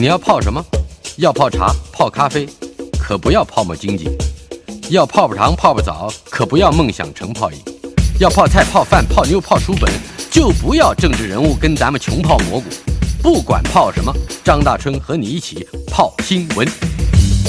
[0.00, 0.64] 你要泡什么？
[1.18, 2.48] 要泡茶、泡咖啡，
[2.98, 4.06] 可不要泡沫经济；
[4.88, 7.58] 要泡泡糖、泡泡澡，可不要梦想成泡影；
[8.18, 9.92] 要泡菜、泡饭、泡妞、泡书本，
[10.30, 12.64] 就不要政治人物跟咱们穷泡蘑菇。
[13.22, 14.10] 不管泡什么，
[14.42, 16.66] 张大春和你一起泡新闻。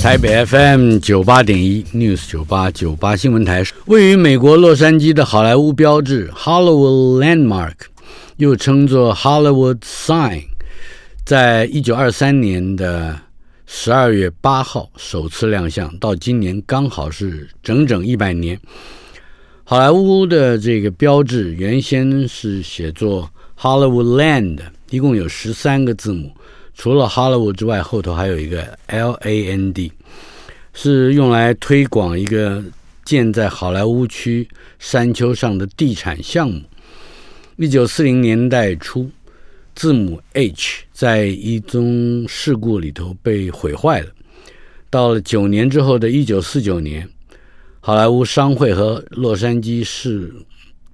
[0.02, 7.76] 台北 FM 九八点一 News 九八九八新闻台，位于美国洛杉矶的好莱坞标志 Hollywood Landmark，
[8.36, 10.48] 又称作 Hollywood Sign，
[11.24, 13.18] 在一九二三年的
[13.66, 18.60] 十二月八号首次亮相，到今年刚好是整整一百年。
[19.64, 26.32] 好莱坞的这个标志原先是写作 Hollywood Land，一共有十三个字母。
[26.74, 29.94] 除了 Hollywood 之外，后头还有一个 L A N D，
[30.74, 32.62] 是用来推广一个
[33.06, 36.62] 建在好莱坞区山丘上的地产项目。
[37.58, 39.10] 一九四零年代初，
[39.82, 44.12] 字母 H 在一宗事故里头被毁坏了。
[44.92, 47.10] 到了九年之后的一九四九年，
[47.80, 50.32] 好莱坞商会和洛杉矶市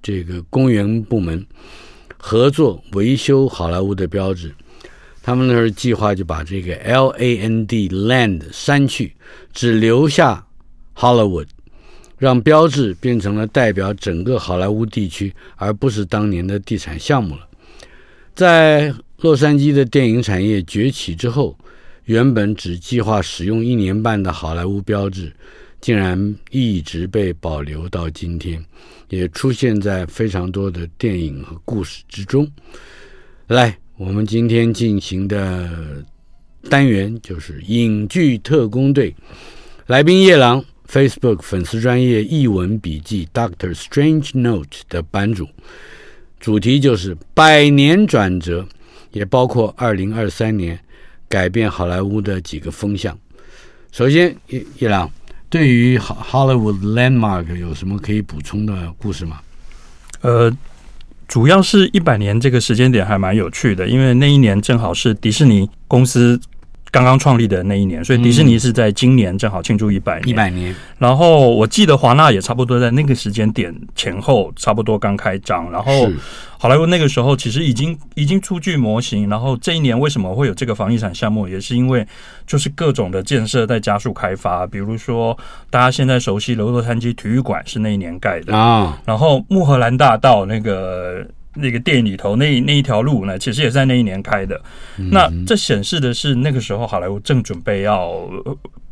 [0.02, 1.46] 这个公园部门
[2.16, 4.54] 合作维修好莱坞的标志。
[5.22, 9.12] 他们那时候计划就把这个 L A N D Land 删去，
[9.52, 10.46] 只留下
[10.96, 11.48] Hollywood，
[12.16, 17.47] 让标志变成了代表整个好莱坞地区，而不是当年的地产项目了。
[18.38, 21.58] 在洛杉矶的电影产业崛起之后，
[22.04, 25.32] 原本只计划使用一年半的好莱坞标志，
[25.80, 28.64] 竟然一直被保留到今天，
[29.08, 32.48] 也出现在非常多的电影和故事之中。
[33.48, 33.76] 来。
[33.96, 36.04] 我们今天进行的
[36.70, 39.12] 单元就是影剧特工队，
[39.88, 45.48] 来宾夜郎，Facebook 粉丝专业译文笔记 Doctor Strange Note 的版主，
[46.38, 48.66] 主题就是百年转折，
[49.12, 50.78] 也包括二零二三年
[51.28, 53.16] 改变好莱坞的几个风向。
[53.92, 55.10] 首先，叶叶郎
[55.48, 59.40] 对于 Hollywood Landmark 有什么可以补充的故事吗？
[60.20, 60.56] 呃。
[61.26, 66.40] 主要是一百年这个时间点还蛮有趣的，因为那一年正好是迪士尼公司
[66.90, 70.28] 刚刚创立的那一年，所以迪士尼是在今年正好庆祝一百年。
[70.28, 70.74] 一百年。
[70.98, 76.10] 然后我记得华纳也差不多在那个时间点前后差不多刚开张，然后
[76.56, 82.06] 好莱坞那个时候其实已经已经出具模型，然后这一年为什么会有这个房地产项目，也是因为
[82.46, 85.36] 就是各种的建设在加速开发，比如说
[85.70, 91.26] 大家现在熟悉的洛杉矶体育馆是那一年盖的啊，然后穆荷兰大道那个。
[91.54, 94.60] 那个电影里头那那一条路呢，其实也是在那一年开的。
[94.96, 98.28] 那这显示的是那个时候好莱坞正准备要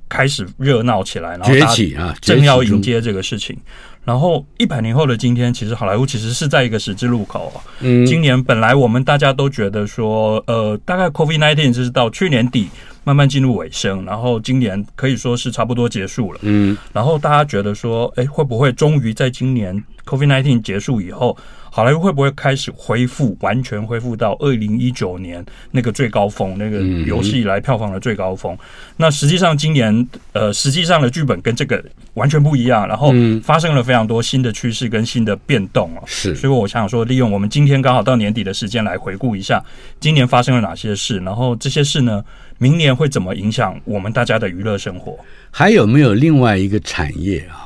[0.09, 3.57] 开始热闹起来，然后崛起啊，正要迎接这个事情。
[4.05, 7.53] 然后一百年后的今天，其实好莱坞其实是在一个十字路口。
[7.81, 12.69] 嗯，今年本来我们大家都觉得说，呃，大概 COVID nineteen 就是到去年底
[13.03, 16.39] 慢慢进入尾声，然后今年可以说是差不多结束了。
[16.43, 21.37] 嗯，然后大家觉得说，哎，会不会终于在今年 COVID-19 结束以后，
[21.71, 28.57] 好莱坞会不会开始恢复，完全恢复到二零一九年那个最高峰，那个有史以来票房的最高峰？
[28.97, 31.85] 那实际上今年，呃，实际上的剧本跟这个
[32.15, 33.13] 完全不一样，然后
[33.43, 36.03] 发生了非常多新的趋势跟新的变动啊。
[36.07, 39.63] 是，所以我想说，利用我们今天刚好到年底的时间来回顾一下
[40.01, 42.25] 今年发生了哪些事，然后这些事呢，
[42.59, 45.19] 明年会怎么影响我们大家的娱乐生活？
[45.51, 47.66] 还有没有另外一个产业啊？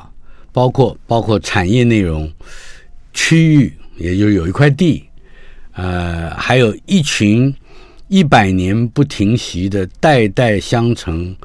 [0.53, 2.33] 包括包括产业内容、
[3.13, 3.73] 区域。
[4.01, 5.05] 也就有一块地，
[5.73, 7.55] 呃，还有一群
[8.09, 11.37] 一百年不停息的代代相承，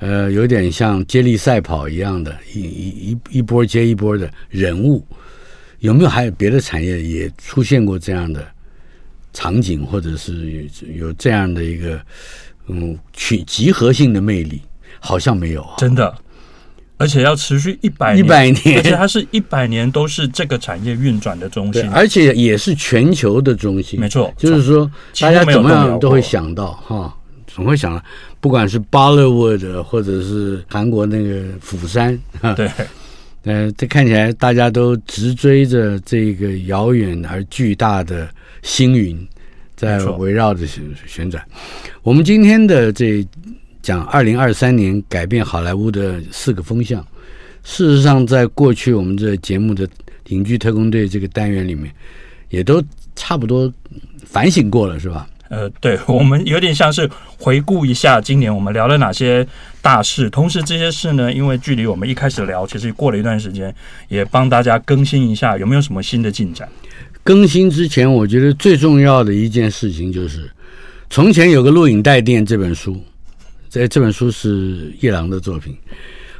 [0.00, 5.06] 呃，有点像接力赛跑一样的，一一一一波接一波的人物，
[5.78, 8.44] 有没有还有别的产业也出现过这样的
[9.32, 12.00] 场景，或者是有这样的一个
[12.66, 14.60] 嗯群集合性的魅力？
[14.98, 16.12] 好像没有啊，真的。
[17.00, 23.98] 而且要持续一百一百年，而且它是一百年都是这个产业运转的中心，而且也是全球的中心。
[23.98, 24.88] 没错，就是说
[25.18, 27.16] 大家怎么样都会想到哈，
[27.46, 28.04] 总会想到，
[28.38, 32.18] 不管是 Bollywood 或者是韩国那个釜山，
[32.54, 32.70] 对，
[33.44, 38.28] 呃，这看起来大家都直追着这个遥远而巨大的
[38.60, 39.26] 星云，
[39.74, 41.42] 在围绕着旋旋转。
[42.02, 43.26] 我们今天的这。
[43.90, 47.04] 讲二零二三年改变好莱坞的四个风向，
[47.64, 49.88] 事实上，在过去我们这节目的
[50.28, 51.92] 影剧特工队这个单元里面，
[52.50, 52.80] 也都
[53.16, 53.68] 差不多
[54.24, 55.28] 反省过了，是吧？
[55.48, 59.44] 呃，对，我们有点像是回顾一下今年我们聊了哪些
[59.82, 63.74] 大事，同时这些事呢，因为距离我们一开始聊其实过了一段时间，
[64.06, 66.68] 也帮大家更新一下有没有什么新的进展。
[67.24, 70.48] 更新之前，我觉得最重要的一件事情就是。
[71.12, 72.96] 从前有个录影带店这本书，
[73.70, 75.78] 这这本书是叶郎的作品，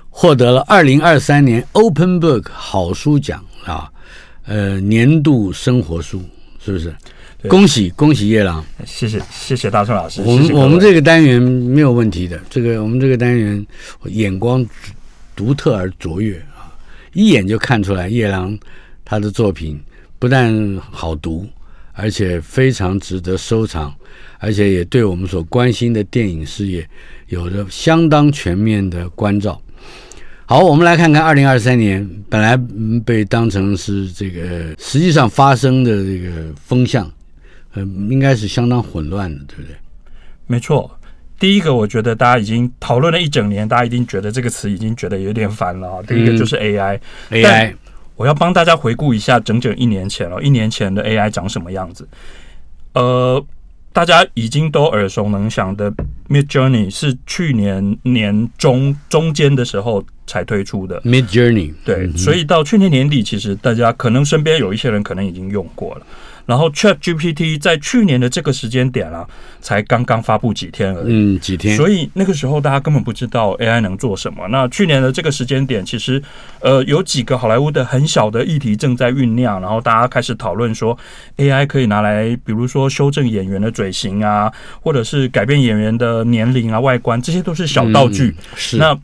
[0.08, 3.88] 获得了二零二三年 Open Book 好书奖啊，
[4.46, 6.20] 呃，年度生活书
[6.58, 6.92] 是不是？
[7.48, 10.20] 恭喜恭喜叶郎，谢谢谢谢大春老师。
[10.26, 13.64] 我们我们这个单元没有问题的，这个我们这个单元
[14.06, 14.66] 眼光
[15.36, 16.74] 独特而卓越啊，
[17.12, 18.58] 一眼就看出来叶郎
[19.04, 19.80] 他的作品
[20.18, 21.48] 不但好读，
[22.00, 23.94] 而且非常值得收藏，
[24.38, 26.88] 而且也对我们所关心的电影事业
[27.28, 29.60] 有着相当全面的关照。
[30.46, 32.58] 好，我们来看看二零二三年本来
[33.04, 37.08] 被当成是这个实际上发生的这个风向。
[37.72, 39.76] 呃，应该是相当混乱的，对不对？
[40.48, 40.90] 没错，
[41.38, 46.02] 第一个，我觉得大家已经讨论了一整年，大家一定觉得这个词已经觉得有点烦了。
[46.02, 46.98] 第一个就是 AI，AI，
[47.28, 47.74] 嗯，AI
[48.20, 52.06] 我要帮大家回顾一下整整一年前了，一年前的 AI 长什么样子？
[52.92, 53.42] 呃，
[53.94, 55.90] 大家已经都耳熟能详的
[56.28, 66.02] Midjourney 是去年年中中间的时候才推出的 Midjourney，对，嗯，所以到去年年底，其实大家可能身边有一些人可能已经用过了。
[66.50, 69.24] 然后 ChatGPT 在去年的这个时间点啊，
[69.60, 71.06] 才刚刚发布几天而已。
[71.06, 71.76] 嗯，几天。
[71.76, 74.48] 所以那个时候大家根本不知道 AI 能做什么。
[74.48, 76.20] 那去年的这个时间点，其实
[76.58, 80.98] 呃有几个好莱坞的很小的议题正在酝酿，然后大家开始讨论说
[81.36, 88.34] AI 可以拿来，比如说修正演员的嘴型啊，或者是改变演员的年龄啊、外观，这些都是小道具。
[88.36, 88.76] 嗯、是。
[88.76, 88.98] 那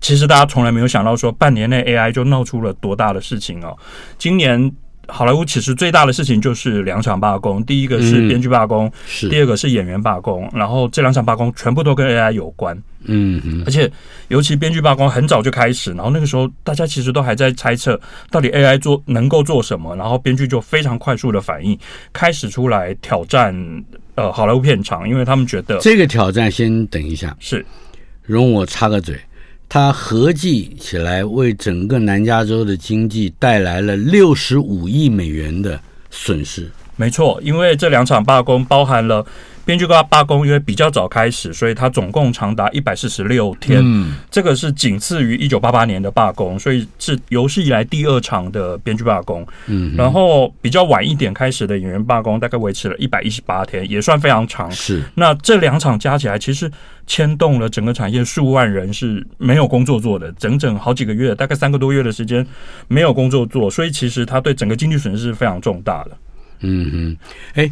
[0.00, 3.78] 其实大家从来没有想到说，半年内 AI 就闹出了多大的事情哦。
[4.18, 4.72] 今年。
[5.10, 9.28] 好莱坞其实最大的事情就是两场罢工，第一个是编剧罢工，嗯、是。
[9.28, 12.76] 第二个是演员罢工，然后这两场罢工全部都跟 AI 有关。
[13.04, 13.90] 嗯嗯，而且
[14.28, 17.98] 尤其编剧罢工很早就开始，然后那个时候大家其实都还在猜测
[18.30, 21.78] 到底 AI 做能够做什么，然后编剧就非常快速的反应，
[22.12, 23.54] 开始出来挑战
[24.16, 27.64] 呃好莱坞片场，因为他们觉得这个挑战先等一下，是。
[28.22, 29.18] 容我插个嘴。
[29.70, 35.80] 它合计起来为整个南加州的经济带来了六十五亿美元的
[36.10, 36.68] 损失。
[36.96, 39.24] 没错，因为这两场罢工包含了。
[39.70, 43.80] 编剧罢罢工，因为比较早开始，所以它总共长达一百四十六天。
[43.84, 49.46] 嗯，这个是仅次于一九八八年的罢工，所以是有史以来第二场的编剧罢工。
[49.68, 54.68] 嗯，然后比较晚一点开始的演员罢工，大概维持了一百一十八天，也算非常长。
[54.72, 56.68] 是，那这两场加起来，其实
[57.06, 62.44] 牵动了整个产业数万人是没有工作做的，整整好几个月，大概三个多月的时间
[62.88, 66.10] 没有工作做，所以其实它对整个经济损失是非常重大的。
[66.62, 67.16] 嗯嗯，
[67.54, 67.70] 哎。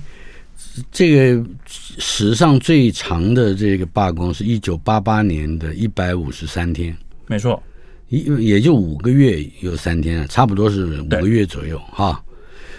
[0.91, 6.97] 这个史上最长的这个罢工是一九八八年的一百五十三天，
[7.27, 7.63] 没错，
[8.09, 12.23] 一也就五个月有三天啊，差不多是五个月左右哈。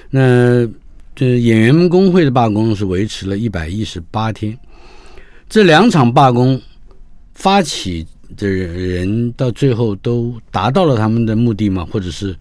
[0.10, 0.68] 那
[1.16, 4.58] 这演员们工会的罢工是维持了一百一十八天。
[5.48, 6.62] 这两场罢工
[7.34, 8.06] 发起
[8.38, 11.88] 的人到最后都达到了他们的目的吗？
[11.92, 12.36] 或者是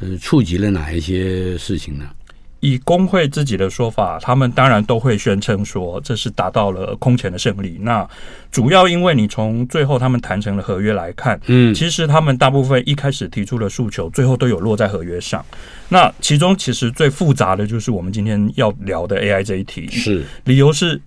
[0.00, 2.10] 呃触及了哪一些事情呢？
[2.60, 7.78] 以工会自己的说法，他们当然都会宣称说这是达到了空前的胜利。
[7.80, 8.06] 那
[8.52, 15.42] 主要因为你从最后他们谈成的合约来看，嗯，其实他们大部分一开始提出的诉求，最后都有落在合约上。
[15.88, 21.00] 那其中其实最复杂的就是我们今天要聊的 AI 这一题，是理由是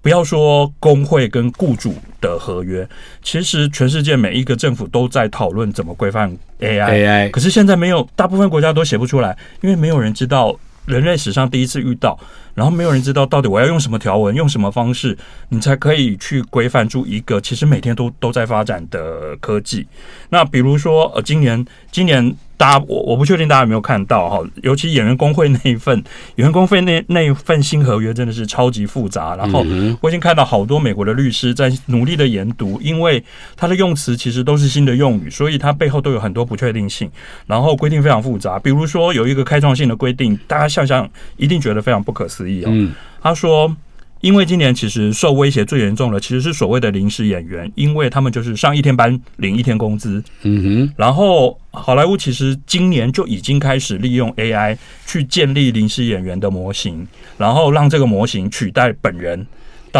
[0.00, 2.88] 不要说工会跟雇主的合约，
[3.20, 6.30] 其实全世界每一个政府都在讨论怎么规范
[6.60, 10.56] AI，AI，可是现在没有，大部分国家都写不出来，因为没有人知道。
[10.86, 12.18] 人类史上第一次遇到，
[12.54, 15.16] 然后没有人知道到底我要用什么条文，用什么方式，
[15.48, 19.86] 你才可以去规范出一个其实每天都都在发展的科技。
[20.30, 22.34] 那比如说，呃，今年今年。
[22.56, 25.96] 大家，我我不确定大家有没有看到哈，尤其演员工会那一份
[26.36, 29.34] 演员工会那那一份新合约真的是超级复杂。
[29.34, 29.66] 然后
[30.00, 33.22] 我已经看到好多美国的律师在努力的研读，因为
[33.56, 37.10] 它的用词其实都是新的用语，所以它背后都有很多不确定性。
[37.44, 42.88] 然后规定非常复杂，比如说有一个开创性的规定，大家想想一定觉得非常不可思议哦。
[43.20, 43.74] 他说。
[44.20, 50.24] 因为今年其实受威胁最严重的其实是所谓的临时演员，因为他们就是上一天班领一天工资。
[50.44, 50.94] 嗯哼。
[50.96, 59.46] 然后好莱坞其实今年就已经开始利用 AI 去建立临时演员的模型，然后让这个模型取代本人，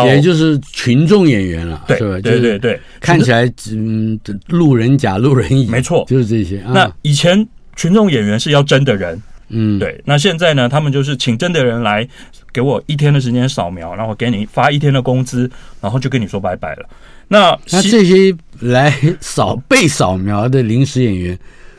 [0.06, 2.18] 也就是群众演员了，对吧？
[2.22, 6.64] 对对对，看起来嗯，路人甲、路人乙，没错，就是这些。
[6.68, 7.46] 那以前
[7.76, 9.22] 群众演员是要真的人。
[9.48, 10.00] 嗯，对。
[10.04, 10.68] 那现在呢？
[10.68, 12.06] 他们就是请真的人来
[12.52, 16.88] 给我一天的时间扫描，然后给你发一天的工资，然后就跟你说拜拜了。
[17.28, 21.38] 那那这些来扫 被扫描的临时演员，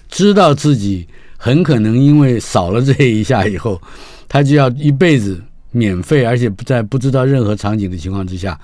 [0.10, 1.08] 知道自己
[1.38, 3.82] 很可能因为扫了这一下以后，
[4.28, 5.42] 他就要一辈子
[5.72, 8.60] 免费，而且不在不知道任何场景的情况之下，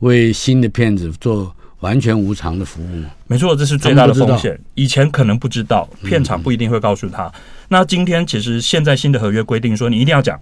[0.00, 3.04] 为新的骗子做完全无偿的服务。
[3.26, 4.58] 没错，这是最大的风险。
[4.74, 7.26] 以前可能不知道，片场不一定会告诉他。
[7.26, 7.32] 嗯、
[7.68, 10.40] 那今天其实现在新的合约规定说，你一定要讲。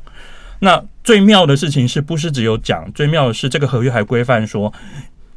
[0.61, 2.89] 那最妙的事情是不是只有讲？
[2.93, 4.73] 最妙的是这个合约还规范说，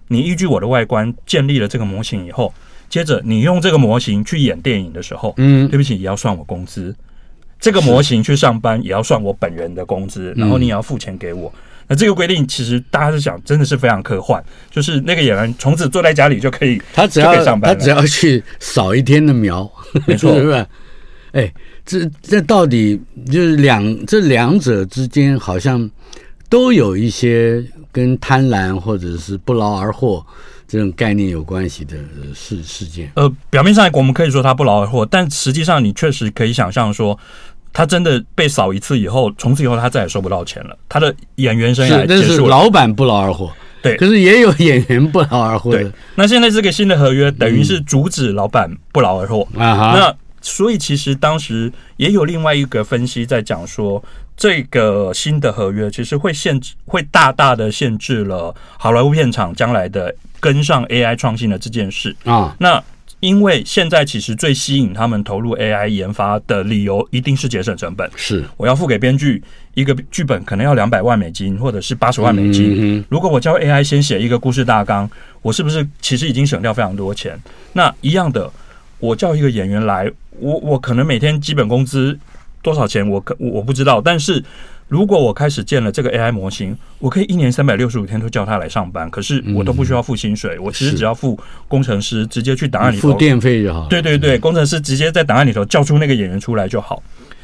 [0.09, 2.53] 你依据我的外观建立了这个模型以后，
[2.87, 6.95] 接着你用这个模型去演电影的时候，嗯，对不起，也要算我工资。
[7.59, 11.51] 这个模型去上班也要算我本人的工资，然后你也要付钱给我。
[11.87, 19.71] 那这个规定其实大家是想，真的是非常科幻，就是那个演员从此坐在家里就可以，他只要上班，他只要去扫一天的苗，
[20.05, 20.67] 没错，是不是？
[21.31, 21.53] 哎。
[21.87, 25.87] 这这到底就是两这两者之间好像
[26.49, 30.25] 都有一些跟贪婪或者是不劳而获
[30.67, 31.95] 这种概念有关系的
[32.33, 33.11] 事事件。
[33.15, 37.15] 呃，表面上我们可以说他不劳而获，但实际上你确实可以想象说，
[37.75, 40.77] 他真的被扫一次以后，从此以后他再也收不到钱了。
[40.87, 42.35] 他的演员生涯结束了。
[42.35, 43.51] 是，老板不劳而获，
[43.81, 45.83] 对，可是也有演员不劳而获的。
[45.83, 49.99] 对，那现在这个新的合约等于是阻止老板不劳而获、嗯、啊哈。
[49.99, 54.01] 那所以，其实当时也有另外一个分析在讲说，
[54.37, 62.55] 这个新的合约其实会限制，会大大的限制了好莱坞片场将来的跟上 AI 创新的这件事啊。
[62.59, 62.81] 那
[63.25, 68.07] 因为现在其实最吸引他们投入 AI 研发的理由，一定是节省成本。
[68.15, 69.41] 是，我要付给编剧
[69.73, 73.03] 一个剧本，可能要两百万美金，或者是八十万美金。
[73.09, 75.09] 如果我叫 AI 先写一个故事大纲，
[75.41, 77.35] 我是不是其实已经省掉非常多钱？
[77.73, 78.51] 那一样的。
[78.99, 82.17] 我叫一个演员来，我我可能每天基本工资
[82.61, 83.99] 多少钱，我可我不知道。
[83.99, 84.43] 但是
[84.87, 91.37] 如果我开始建了这个 AI 模型，我可以一年三百六十五天都叫他来上班，可是我都不需要付薪水，我其实只要付
[91.67, 93.87] 工程师直接去档案里头付电费就好。
[93.87, 97.01] 对对对，工程师直接在档案里头叫出那个演员出来就好。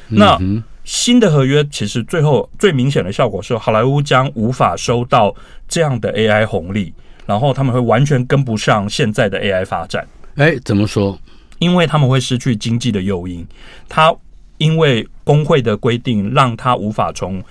[0.08, 0.40] 那
[0.84, 5.34] 新的合约其实最后最明显的效果是，好莱坞将无法收到
[5.68, 6.94] 这样的 AI 红利，
[7.26, 10.08] 然后他们会完全跟不上现在的 AI 发展。
[10.36, 11.18] 哎，怎么说？
[11.60, 13.46] 因为他们会失去经济的诱因，
[13.88, 14.14] 他
[14.62, 17.42] 因为工会的规定，让他无法从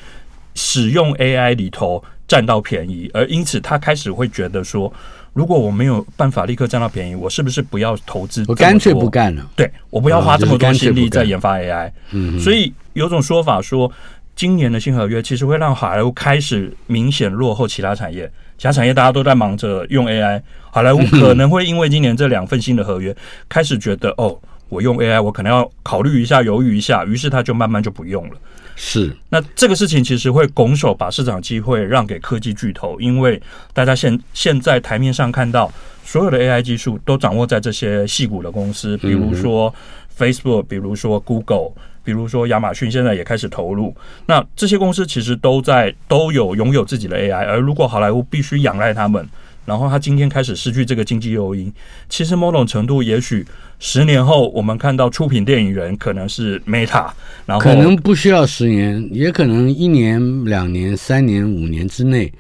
[0.55, 4.93] 使用 AI 里头占到便宜，而因此他开始会觉得说，
[5.33, 8.45] 如果我没有办法立刻占到便宜，我是不是不要投资？
[8.47, 9.45] 我干脆不干了。
[9.57, 11.91] 对，我不要花这么多心力在研发 AI。
[12.13, 13.91] 嗯，所以有种说法说，
[14.37, 18.31] 今年的新合约其实会让好莱坞开始明显落后其他产业。
[18.57, 20.41] 其他产业大家都在忙着用 AI，
[20.71, 23.17] 好莱坞可能会因为今年这两份新的合约，
[23.49, 24.39] 开始觉得哦，
[24.71, 28.35] 我用 AI，我可能要考虑一下，犹豫一下，于是他就慢慢就不用了。
[28.75, 33.39] 是，那这个事情其实会拱手把市场机会让给科技巨头，因为
[33.75, 35.71] 大家现现在台面上看到
[36.03, 39.75] 所有的 AI 技术都掌握在这些细股的公司，比如说
[40.17, 41.73] Facebook，比如说 Google。
[42.03, 49.29] 比如说亚马逊现在也开始投入，那这些公司其实都在都有拥有自己的 AI，而如果好莱坞必须仰赖他们，
[49.67, 51.71] 然后他今天开始失去这个经济诱因，
[52.09, 53.47] 其实某种程度，也许
[53.83, 57.11] 十年后我们看到出品电影人可能是 Meta，
[57.47, 62.31] 然后可能不需要十年，也可能一年、两年、三年、五年之内，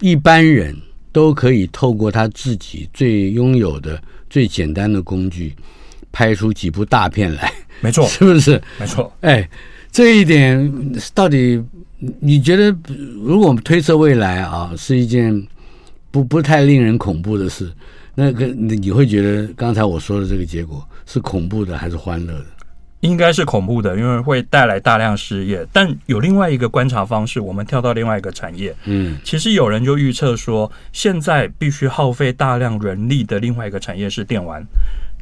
[0.00, 0.76] 一般人
[1.12, 5.54] 都可以透过他自己最拥有的最简单的工具，
[6.10, 7.50] 拍出几部大片来。
[7.80, 8.60] 没错， 是不是？
[8.80, 9.12] 没错。
[9.20, 9.48] 哎，
[9.92, 11.62] 这一点到底
[12.18, 12.76] 你觉得，
[13.22, 15.46] 如果我们推测未来啊，是一件
[16.10, 17.70] 不不太令人恐怖的事，
[18.14, 22.46] 那个你你会觉得刚才我说的这个结果是恐怖的还是欢乐的？
[23.00, 25.66] 应该是恐怖的，因为会带来大量失业。
[25.72, 28.72] 但有另外一个观察方式，我们跳到另外一个产业。
[28.84, 34.64] 嗯，其实有人就预测说，现在必须耗费大量人力的另外一个产业是电玩。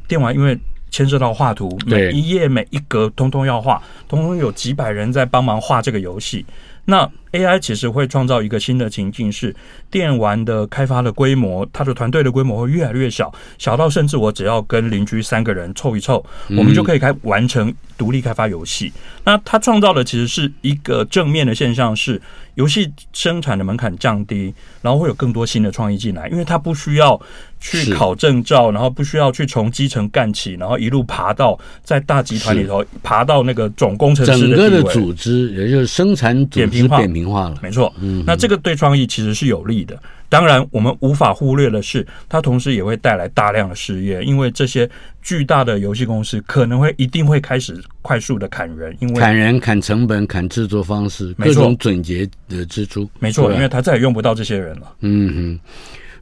[0.07, 0.55] 电玩因为
[0.91, 6.45] 牵涉到画图，每一页每一格通通要画，通通有几百人在帮忙画这个游戏。
[6.85, 9.55] 那 AI 其实会创造一个新的情境，是
[9.89, 16.23] 电玩的开发的规模，它的团队的规模会越来越小，小到甚至我只要跟邻居三个人凑一凑，
[16.57, 18.91] 我们就可以开完成独立开发游戏。
[19.23, 22.21] 那它创造的其实是一个正面的现象，是
[22.55, 27.21] 游戏生产的门槛降低，然后会有更多新的创意进来，因为它不需要。
[27.63, 34.57] 去考证照，然后不需要去从基层干起，然后一路爬到在大集团里头爬到那个总工程师的。
[34.57, 37.93] 整个的组织也就是生产组织扁平化了，没错。
[37.99, 39.97] 嗯，那这个对创意其实是有利的。
[40.29, 44.89] 当然，我们无法忽略的是，它同时也会带来大量的失业，因为这些
[45.21, 53.09] 巨大的游戏公司可能会一定会开始快速的砍人，因为砍人、砍成本、砍制作方式，各种总结的支出。
[53.19, 54.93] 没错，因为他再也用不到这些人了。
[55.01, 55.59] 嗯哼。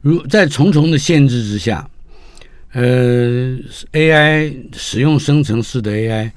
[0.02, 1.88] 如在重重的限制之下，
[2.72, 3.56] 呃
[3.92, 6.30] ，AI 使用生成式的 AI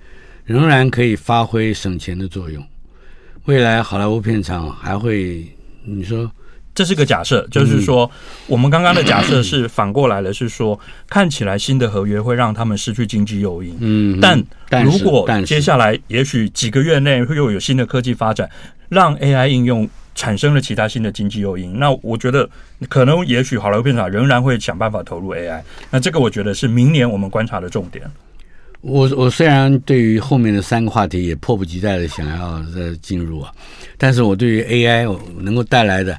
[0.46, 2.64] 仍然可以发挥省钱的作用。
[3.46, 5.46] 未来好莱坞片场还会？
[5.84, 6.32] 你说？
[6.74, 8.10] 这是个假设，就是说，
[8.48, 13.76] 我们刚刚的假设是反过来了，是说，看起来新的合约会让他们失去经济诱因。
[13.80, 18.50] 嗯，但如果接下来也许几个月内会又有新的科技发展，
[18.90, 22.50] 让 AI 应用产生了其他新的经济诱因，那我觉得
[22.90, 25.62] 可能也许好莱坞片场仍然会想办法投入 AI。
[25.92, 28.10] 那这个我觉得是明年我们观察的重点。
[28.84, 33.52] 我我虽然对于后面的三个话题也迫不及待的想要再进入啊，
[33.98, 36.16] 但是我对于 AI 能够带来的。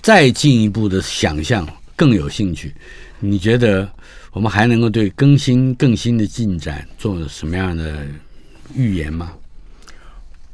[0.00, 2.72] 再进一步的想象更有兴趣，
[3.18, 3.86] 你觉得
[4.32, 8.06] 我们还能够对更新更新的进展做什么样的
[8.76, 9.32] 预言吗？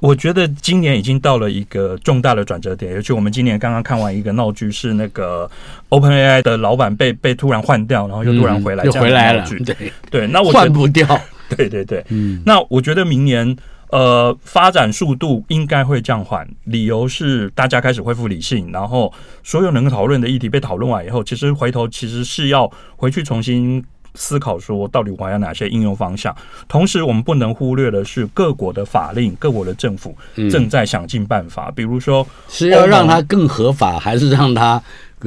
[0.00, 5.49] 我觉得今年已经到了一个重大的转折点，尤其我们今年刚刚看完一个闹剧，是那个
[5.90, 9.47] OpenAI 的老板被被突然换掉，然后又突然回来，嗯、又回来了。
[9.64, 11.06] 对对，那我换不掉。
[11.51, 13.57] 对对对，嗯，那我觉得明年。
[13.91, 19.13] 呃，发展速度应该会降缓，理由是大家开始恢复理性，然后
[19.45, 23.85] 所有能够讨论的议题被讨论完以后，其实回头其实是要回去重新
[24.15, 26.35] 思考说，到底我还有哪些应用方向。
[26.67, 30.17] 同时，我们不能忽略的是，各国的法令、各国的政府
[30.51, 34.83] 正在想尽办法，比如说是要让它更合法，还是让它。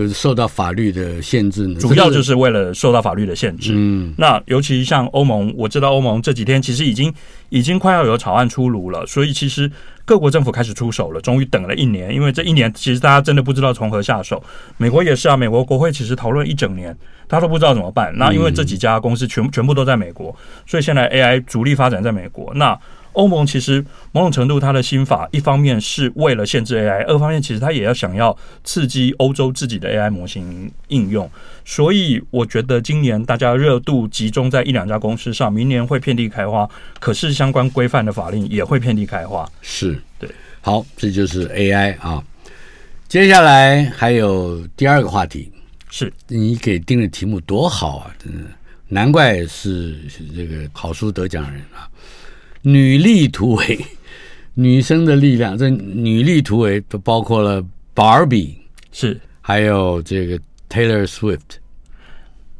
[0.09, 3.71] 受到法律的限制呢，主要就是为了受到法律的限制。
[3.73, 7.13] 嗯，那尤其像欧盟，我知道欧盟这几天其实已经
[7.49, 9.71] 已经快要有草案出炉了，所以其实
[10.03, 11.21] 各国政府开始出手了。
[11.21, 14.43] 终于等了一年，因为这一年其实大家真的不知道从何下手。
[14.75, 16.95] 美国也是啊，美国国会其实讨论一整年，
[17.29, 18.13] 他都不知道怎么办。
[18.17, 20.35] 那因为这几家公司全全部都在美国，
[20.65, 22.53] 所以现在 AI 主力发展在美国。
[22.55, 22.77] 那
[23.17, 31.29] 欧盟其实某种程度，它的新法一方面是为了限制 AI，二方面其实它也要想要刺激欧洲自己的 AI 模型应用。
[31.65, 36.69] 所以我觉得今年大家热度集中在一两家公司上，明年会遍地开花。
[36.99, 39.49] 可是相关规范的法令也会遍地开花。
[39.63, 40.29] 是对，
[40.61, 42.23] 好，这就是 AI 啊。
[43.07, 45.51] 接下来还有第二个话题，
[45.89, 48.15] 是你给定的题目多好啊！
[48.19, 48.49] 真的，
[48.89, 49.97] 难怪是
[50.35, 51.89] 这个好书得奖人啊。
[52.67, 53.79] 女力突围，
[54.55, 55.57] 女生的力量。
[55.57, 57.63] 这女力突围都包括了
[57.95, 58.55] Barbie，
[58.91, 60.37] 是，还有这个
[60.69, 61.61] Taylor Swift。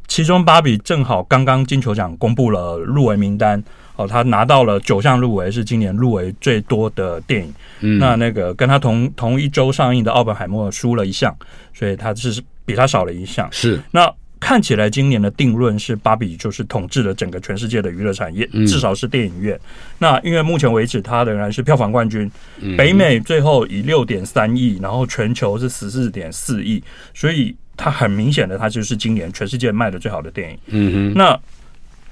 [0.08, 3.62] 其中 Barbie 正好刚刚金球奖公布了入围名单，
[3.98, 7.54] 哦，她拿到了九项入围，是今年入围最多的电影。
[7.82, 11.36] 嗯，那那个跟她同同一周上映的奥本海默输了一项，
[11.74, 13.50] 所以她是比她少了一项。
[13.52, 14.10] 是，那。
[14.39, 19.60] 看起来今年的定论是芭比就是统治了整个全世界的娱乐产业，至少是电影院。
[20.00, 22.30] 那因为目前为止它仍然是票房冠军，
[22.78, 30.58] 北美最后以六点三亿，然后全球是十四点四亿，所以它很明显的它就是今年全世界卖的最好的电影。
[30.67, 31.13] 嗯哼。
[31.15, 31.39] 那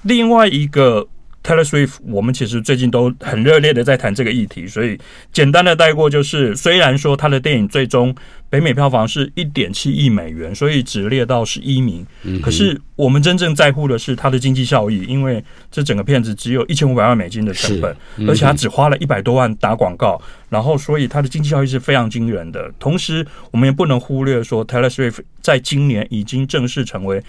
[0.03, 1.07] 另外一个。
[1.45, 4.97] Taylor Swift，我们其实最近都很热烈的在谈这个议题，所以
[5.31, 8.15] 简单的带过就是，虽然说他的电影最终
[8.49, 12.03] 北美票房是一点七亿美元，所以只列到十一名，
[12.41, 17.95] 可是我们真正在乎的是它的经济效益，因为这整个片子只有一千五百万美金的成本，
[18.27, 22.71] 而且他只花了一百多万打广告，然后所以它的经济效益是非常惊人的。
[22.79, 27.21] 同时，我们也不能忽略说，Taylor Swift 在今年已经正式成为。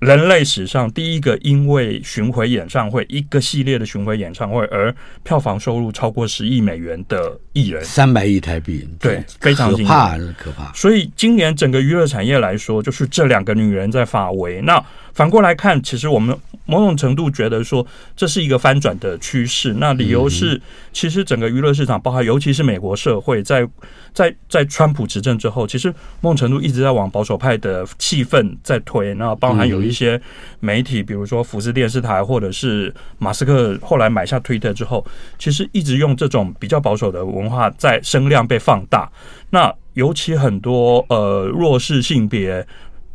[0.00, 10.72] 人类史上第一个因为巡回演唱会，一个系列的巡回演唱会而票房收入超过十亿美元的艺人，三百亿台币，对，非常可怕，可怕。
[10.72, 14.60] 所以今年整个娱乐产业来说，就是这两个女人在发威。
[14.62, 14.80] 那
[15.12, 17.84] 反过来看，其实我们某种程度觉得说，
[18.16, 19.74] 这是一个翻转的趋势。
[19.78, 20.60] 那理由是，
[20.92, 23.66] 其实整个娱乐市场，包括尤其是美国社会，在
[24.12, 29.14] 在在川普执政之后，其实某种程度一直在往保守派的气氛在推。
[29.14, 30.20] 那包含有一些
[30.60, 35.04] 媒体，比如说福斯电视台，或者是马斯克后来买下推特之后，
[35.38, 39.10] 其实一直用这种比较保守的文化在声量被放大。
[39.50, 42.64] 那尤其很多呃弱势性别。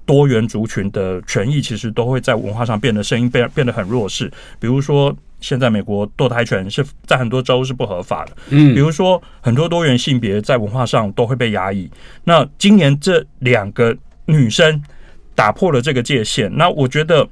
[0.05, 4.29] 多元族群的权益其实都会在文化上变得声音变变得很弱势。
[4.59, 8.31] 比如说，现在美国堕胎权是在很多州是不合法的。
[8.49, 11.89] 嗯，比如说很多多元性别在文化上都会被压抑。
[12.25, 14.81] 那今年这两个女生
[15.35, 16.53] 打破了这个界限。
[16.57, 17.27] 那我觉得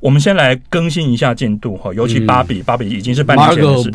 [0.00, 3.90] 我们先来更新一下进度哈，尤其芭比，芭比已经是半年前的事。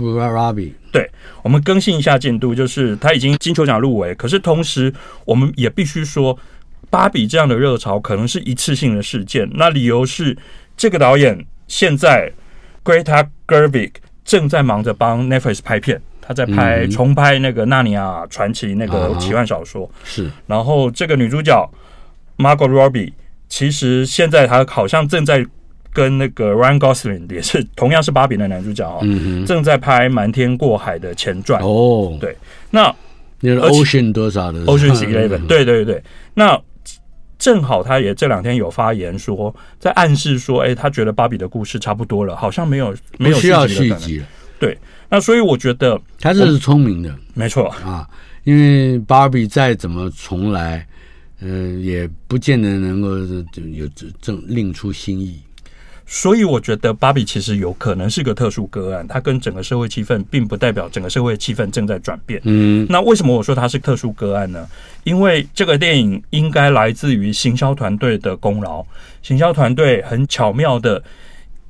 [0.91, 1.09] 对，
[1.43, 4.93] 我们更新一下进度，就是她已经金球奖入围，可是同时
[5.25, 6.37] 我们也必须说。
[6.91, 10.37] 芭比这样的热潮可能是一次性的事件，那理由是
[10.75, 12.29] 这个导演现在
[12.83, 13.91] Greta Gerwig
[14.25, 20.29] 正在忙着帮 Netflix 拍片，他在拍重拍那个《纳尼亚传奇》那个奇幻小说，是。
[20.45, 21.71] 然后这个女主角
[22.37, 23.13] Margot Robbie
[23.47, 25.45] 其实现在她好像正在
[25.93, 29.01] 跟那个 Ryan Gosling 也是同样是芭比的男主角哦，
[29.47, 32.17] 正在拍《瞒天过海》的前传哦。
[32.19, 32.37] 对，
[32.69, 32.93] 那。
[33.43, 35.99] 那个 Ocean 多少的 Ocean Eleven， 对对对。
[36.35, 36.55] 那
[37.41, 44.27] 正好他也这两天有发言说，在暗示说，哎，他觉得芭比的故事差不多了，好像没有没有需要续集了。
[44.59, 44.77] 对，
[45.09, 48.07] 那所以我觉得他这是聪明的，没错 啊，
[48.43, 50.85] 因为芭比再怎么重来，
[51.39, 53.17] 嗯、呃，也不见得能够
[53.73, 53.87] 有
[54.21, 55.41] 正另出新意。
[56.13, 62.41] 所以我觉得芭比其实有可能是个特殊个案，它跟整个社会气氛并不代表整个社会气氛正在转变。
[62.43, 64.67] 嗯，那为什么我说它是特殊个案呢？
[65.05, 68.85] 因为这个电影应该来自于行销团队的功劳，
[69.21, 71.01] 行销团队很巧妙的。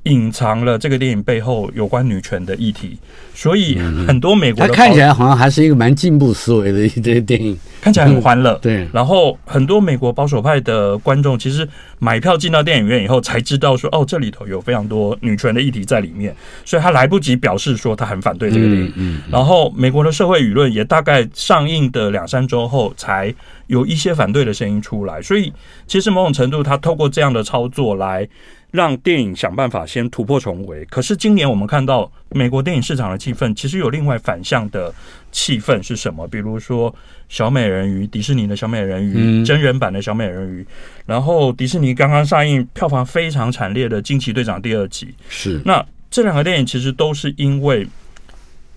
[0.04, 2.98] 隐藏了这个电影背后有关女权的议题，
[3.32, 8.58] 所以很多美国看起来好像还是一个蛮进步思维的一这个电影，看起来很欢乐、嗯。
[8.62, 11.68] 对，然后很多美国保守派的观众其实
[12.00, 16.34] 买票进到电影院以后才知道说，哦，这里头有非常多女权的议题在里面，
[16.64, 18.92] 所以他来不及表示说他很反对这个电影。
[18.96, 23.32] 嗯，然后美国的社会舆论也大概上映的两三周后才
[23.68, 25.52] 有一些反对的声音出来，所以
[25.86, 28.28] 其实某种程度他透过这样的操作来。
[28.72, 30.82] 让电影想办法先突破重围。
[30.86, 34.92] 可是今年我们看到美国电影市场的气氛，其实有另外反向的
[35.30, 36.26] 气氛是什么？
[36.26, 36.92] 比如说
[37.28, 40.66] 小美人鱼，迪士尼的小美人鱼，真人版的小美人鱼。
[41.04, 45.14] 然后迪士尼刚刚上映，票房非常惨烈的《惊奇队长》第二集。
[45.28, 45.60] 是。
[45.66, 47.86] 那这两个电影其实都是因为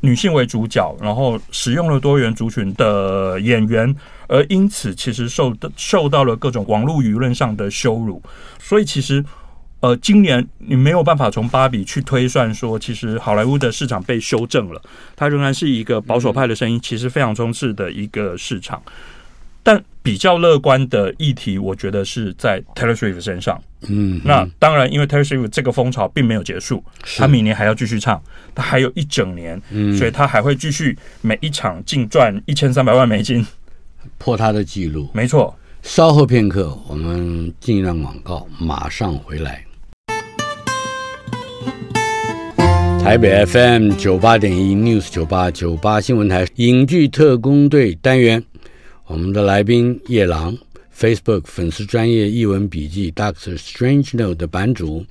[0.01, 3.95] 女性为主角，然后使用了多元族群的演员，
[4.27, 8.21] 而因此其实受受到了各种网络舆论上的羞辱。
[8.59, 9.23] 所以其实。
[9.81, 14.81] 呃，今年你没有办法从芭比去推算说，其实好莱坞的市场被修正了，
[15.15, 18.81] 它仍然是一个保守派的声音，其实非常充斥的一个市场。
[19.61, 23.59] 但比较乐观的议题，我觉得是在 Taylor Swift 身上。
[23.87, 26.83] 嗯，那当然，因为 Taylor Swift 这个风潮并没有结束，
[27.17, 28.21] 他明年还要继续唱，
[28.53, 33.43] 他还有一整年，嗯所以他还会继续每一场净赚一千三百万美金，
[34.19, 35.09] 破他的记录。
[35.13, 35.55] 没错。
[35.81, 39.64] 稍后片刻，我们进一段广告，马上回来。
[43.05, 48.43] 台北 FM 九八点一 News 九八九八新闻台影剧特工队单元，
[49.05, 50.57] 我们的来宾叶朗
[50.97, 55.05] ，Facebook 粉丝专业译文笔记 Doctor Strange Note 的版主，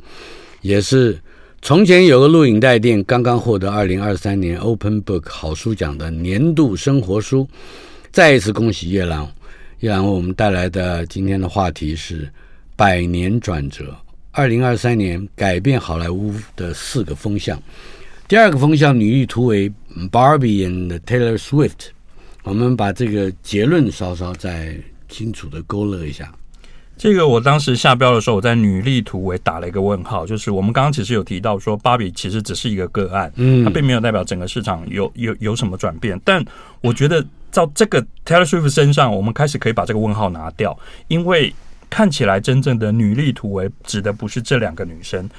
[0.61, 1.16] 也是
[1.62, 7.48] 从前有个录影带店刚刚获得二零二三年 Open Book 好书奖的年度生活书，
[8.11, 9.30] 再一次恭喜叶朗，
[9.78, 12.28] 叶朗为我们带来的今天的话题是
[12.74, 13.96] 百年转折。
[14.37, 17.57] 二零二三年改变好莱坞的四个风向，
[18.27, 19.70] 第二个风向女力突围
[20.11, 21.90] ，Barbie and Taylor Swift。
[22.42, 24.77] 我们把这个结论稍稍再
[25.09, 26.33] 清楚的勾勒一下。
[26.99, 36.20] 这个我当时下标的时候，我在女力突围打了一个问号，就是我们刚刚其实有提到说，芭比其实只是一个个案，嗯，它并没有代表整个市场有有有什么转变。
[36.25, 36.44] 但
[36.81, 41.55] 我觉得照这个 Taylor Swift 身上，我们开始可以把这个问号拿掉，因为。
[41.94, 45.30] 看起来真正的女力突围指的不是这两个女生，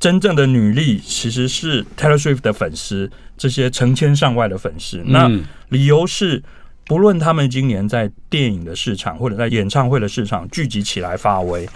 [0.00, 5.02] 真正的女力其实是 Taylor Swift 的粉丝，这些成千上万的粉丝。
[5.04, 5.30] 那
[5.68, 6.42] 理由是，
[6.86, 11.68] 不论他们今年在电影的市场或者在演唱会的市场聚集起来发威，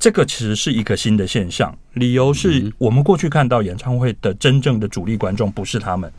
[0.00, 1.72] 这个其实是一个新的现象。
[1.92, 6.12] 理由是我们过去看到演唱会的真正的主力观众不是他们。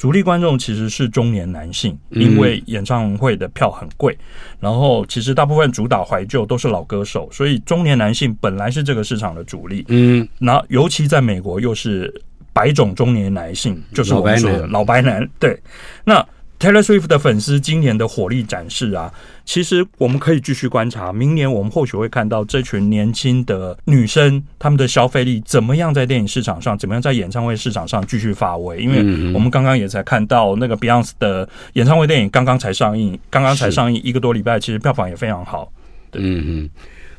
[0.00, 4.16] 主力观众其实是中年男性，因为演唱会的票很贵，
[4.58, 9.84] 然后其实大部分主打怀旧都是老歌手，所以中年男性本来是这个市场的主力。
[9.88, 12.10] 嗯，那尤其在美国又是
[12.50, 15.28] 白种中年男性，就是我们说的老白男。
[15.38, 15.60] 对，
[16.02, 16.26] 那。
[16.60, 19.10] Taylor Swift 的粉丝今年的火力展示啊，
[19.46, 28.78] 其实我们可以继续观察，明年我们或许会看到这群年轻的女生，她们的消费力怎么样在电影市场上，怎么样在演唱会市场上继续发威。
[28.78, 28.98] 因为
[29.32, 35.72] 我们刚刚也才看到那个 Beyonce 的演唱会电影刚刚才上映，刚刚才上映一个多礼拜，其实票房也非常好。
[36.10, 36.70] 对，嗯嗯。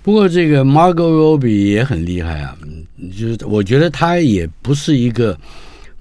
[0.04, 2.56] 不过这个 Margot Robbie 也很厉害啊，
[3.18, 5.36] 就是我觉得她也不是一个。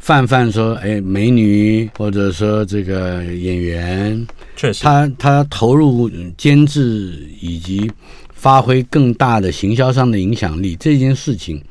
[0.00, 7.88] 泛泛说，哎，美女，或者说这个演员，确实，他他投入监制以及
[8.32, 11.62] 发挥更大的行销上的影响力，这件事情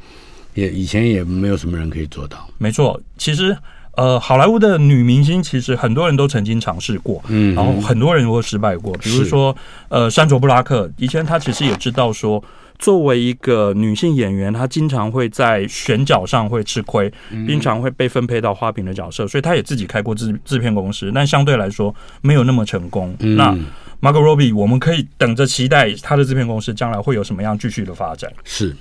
[0.54, 2.48] 也以前也没有什么人可以做到。
[2.60, 3.58] 没错，其实
[3.98, 9.54] 呃，好莱坞的女明星其实很多人都曾经尝试过，嗯，然后很多人都失败过，比如说
[9.90, 12.42] 呃，山卓布拉克，以前他其实也知道说。
[12.80, 17.12] 作为一个女性演员，她经常会在选角上会吃亏，
[17.46, 23.14] 经常会被分配到花瓶的角色，所以她也自己开过制制片公司，但相对来说没有那么成功。
[23.20, 23.54] 那
[24.02, 28.32] Margot Robbie，我们可以等着期待她的制片公司将来会有什么样继续的发展。
[28.46, 28.76] 是，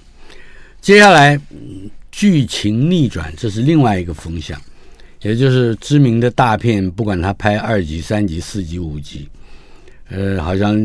[0.80, 1.38] 接下来
[2.12, 4.58] 剧情逆转，这是另外一个风向。
[5.22, 9.28] 也就是知名的大片，不管他拍二级、三级、四级、五级，
[10.11, 10.78] 呃，好像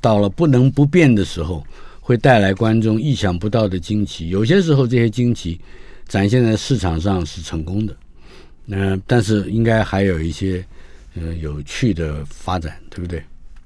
[0.00, 1.62] 到了不能不变的时候，
[2.06, 4.28] 会带来观众意想不到的惊奇。
[4.28, 5.60] 有些时候，这些惊奇
[6.06, 7.96] 展现在市场上是成功的，
[8.68, 10.64] 嗯、呃、但是应该还有一些
[11.16, 13.20] 呃有趣的发展，对不对？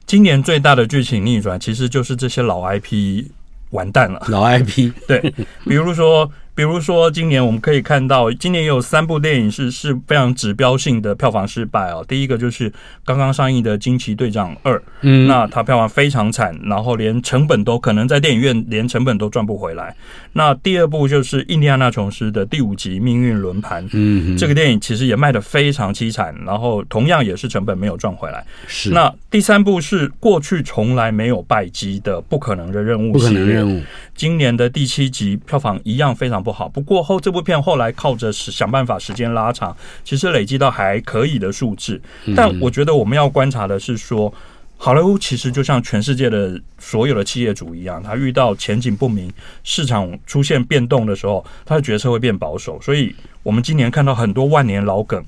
[0.06, 3.26] 今年最大的剧情逆转，其实就是这些老 IP
[3.72, 4.24] 完蛋了。
[4.30, 5.20] 老 IP 对，
[5.66, 6.32] 比如说。
[6.60, 12.04] 比如说，今年我们可以看到，今年也有三部电影是是非常指标性的票房失败哦。
[12.06, 12.70] 第一个就是
[13.02, 19.96] 刚刚上映的《惊奇队长二》，嗯，那它票房非常惨，然后连成本都可能在电影院连成本都赚不回来。
[20.34, 28.44] 那第二部就是印第安纳琼斯的第五集《命运轮盘》，嗯，这个电影其实也卖得非常凄惨，然后同样也是成本没有赚回来。
[28.66, 28.90] 是。
[28.90, 33.82] 那第三部是过去从来没有败绩的《不可能的任务》，不可能任务。
[34.14, 42.00] 今年的第七集票房一样非常不好，不过后这部片后来靠着想办法时间拉长，其实累积到还可以的数字。
[42.36, 44.32] 但我觉得我们要观察的是说，
[44.76, 49.30] 好莱坞其实就像全世界的所有的企业主一样，他遇到前景不明、
[49.62, 52.80] 市场出现变动的时候，他的决策会变保守。
[52.80, 55.22] 所以我们今年看到很多万年老梗，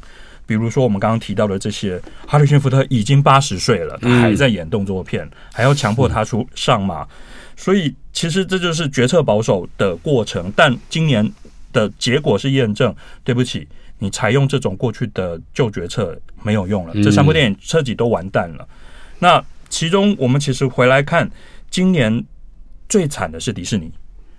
[0.46, 7.06] 比如说我们刚刚提到的这些，哈里逊福特已经八十岁了，他还在演动作片，还要强迫他出上马。
[7.54, 10.53] 所以，其实这就是决策保守的过程。
[10.55, 11.31] 但今年
[11.72, 12.94] 的结果是验证，
[13.25, 13.66] 对不起，
[13.98, 16.94] 你采用这种过去的旧决策没有用了。
[17.03, 18.68] 这三部电影彻底都完蛋了。
[19.18, 21.31] 那其中，我们其实回来看，
[21.70, 22.25] 今年
[22.88, 23.90] 最惨的是迪士尼，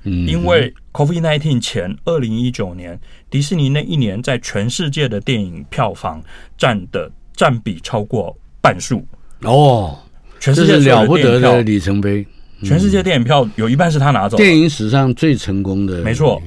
[0.03, 6.21] 因为 COVID-19 前，二零一九年，迪士尼那一年在全世界的电影票房
[6.57, 9.03] 占的占比超过半数。
[9.41, 9.97] 哦，
[10.39, 12.25] 全世界了不得的里程碑。
[12.63, 16.41] 全世界电影票有一半是他拿走，电影史上最成功的，没错。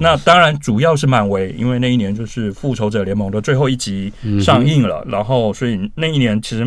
[0.00, 6.66] 那当然主要是漫威，因为那一年就是《复仇者联盟》的最后一集上映了，然后所以那一年其实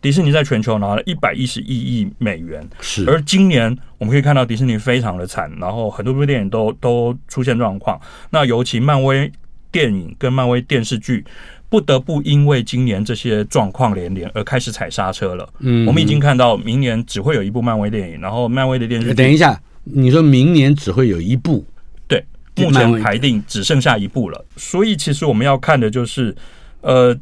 [0.00, 2.66] 迪士尼在全球拿了一百一十一亿美元。
[2.80, 8.00] 是，而今年我们可以看到迪士尼非常的惨，然后很多部电影都都出现状况。
[8.30, 9.30] 那尤其漫威
[9.70, 11.24] 电影跟漫威电视剧。
[11.72, 15.48] 不得不因为今年这些状况连连而开始踩刹车了。
[15.60, 19.14] 嗯，我们已经看到明年只会有一部漫威电影，然后漫威的电视剧。
[19.14, 21.64] 等一下，你说明年只会有一部？
[22.06, 22.22] 对，
[22.56, 24.44] 目前排定只剩下一部了。
[24.58, 26.36] 所以其实我们要看的就是，
[26.82, 27.18] 呃，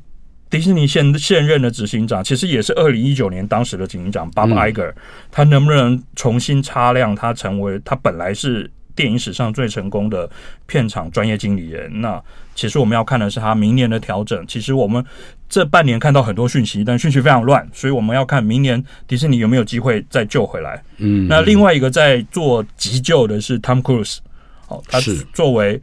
[0.50, 4.92] 迪士尼现现任的执行长，其实也是二零一九年当时的执行长 Bob Iger，
[5.30, 8.68] 他能不能重新擦亮他成为他本来是。
[9.00, 10.28] 电影史上最成功的
[10.66, 12.22] 片场专业经理人，那
[12.54, 14.46] 其实我们要看的是他明年的调整。
[14.46, 15.02] 其实我们
[15.48, 20.82] 这半年看到很多讯息，但讯息非常乱，所以我们要看明年迪士尼有没有机会再救回来。
[20.98, 24.18] 嗯，那另外一个在做急救的是 Tom Cruise，
[24.66, 25.80] 好，他是作为。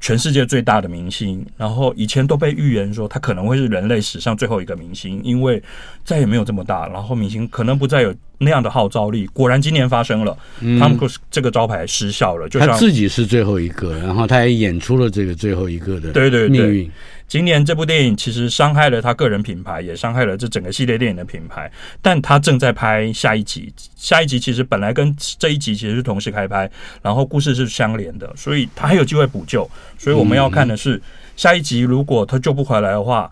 [0.00, 5.62] 全世界最大的明星，然后以前都被预言说他可能会是人类史上最后一个明星，因为
[6.04, 9.26] 再也没有这么大，然后明星可能不再有那样的号召力。
[9.28, 16.90] 果然今年发生了，嗯，Tom Cruise 这个招牌失效了，就像他自己是最后一个，然后他也演出了这个最后一个的对对命运。
[17.28, 21.70] 今年这部电影其实伤害了他个人品牌，也伤害了这整个系列电影的品牌。
[22.00, 26.70] 但他正在拍下一集，下一集其实本来跟这一集其实是同时开拍，
[27.02, 29.68] 然后故事是相连的，所以他还有机会补救。
[29.98, 31.00] 所以我们要看的是
[31.36, 33.28] 下一集，如果他救不回来的话，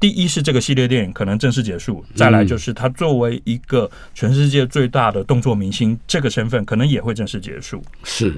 [0.00, 7.82] 第一是这个系列电影可能正式结束，再来就是他作为一个全世界最大的动作明星这个身份，可能也会正式结束。
[8.04, 8.32] 是，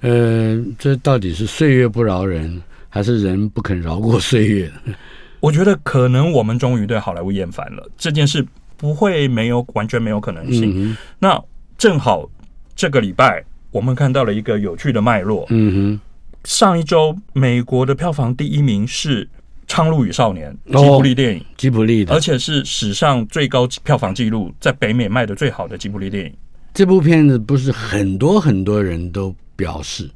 [0.00, 2.60] 呃，这到底是岁月不饶人？
[2.94, 4.70] 还是人不肯饶过岁月。
[5.42, 10.72] 我觉得可能我们终于对好莱坞厌烦了，这件事不会没有完全没有可能性。
[10.76, 11.42] 嗯、那
[11.76, 12.30] 正好
[12.76, 15.44] 这个礼拜我们看到了一个有趣的脉络。
[15.48, 16.00] 嗯哼，
[16.44, 19.24] 上一周美国的票房第一名是
[19.66, 26.32] 《苍鹭与少年》吉卜力电影，吉卜力的，而且是史上最高票房纪录，在北美卖的最好的吉卜力电影。
[26.72, 30.08] 这部片子不是很多很多人都表示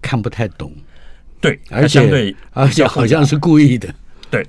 [0.00, 0.72] 看不太懂。
[1.40, 3.88] 对，而且对，而且好像是故意的。
[4.30, 4.44] 对，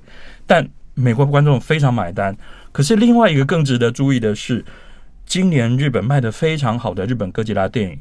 [0.48, 2.36] 但美国观众非常买单。
[2.72, 4.64] 可是另外一个更值得注意的是，
[5.26, 8.00] 今年日本卖的非常好的日本哥吉拉电影，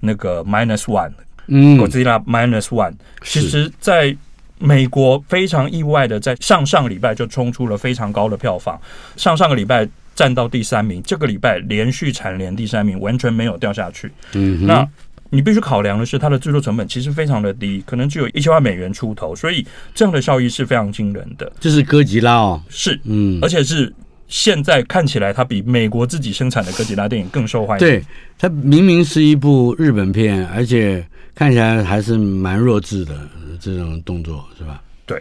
[0.00, 1.12] 那个 Minus One，
[1.46, 4.16] 嗯，Godzilla Minus One，其实在
[4.58, 8.80] 美国非常意外的，在上上个礼拜就冲出了非常高的票房，
[9.16, 14.10] 上上个礼拜站到第三名，这个礼拜连续蝉联第三名，完全没有掉下去。
[14.32, 14.88] 嗯，那。
[15.30, 21.50] 你必须考量的是，它的制作成本其实非常的低，可能只有一千万美元出头，所以这样的效益是非常惊人的。
[21.58, 23.92] 这是哥吉拉哦，是，嗯，而且是
[24.28, 27.86] 现在看起来，它比美国自己生产的哥吉拉电影更受欢迎。
[27.86, 28.02] 对，
[28.38, 33.14] 它明明是一部日本片，而且看起来还是蛮弱智的
[33.60, 34.82] 这种动作，是吧？
[35.06, 35.20] 对。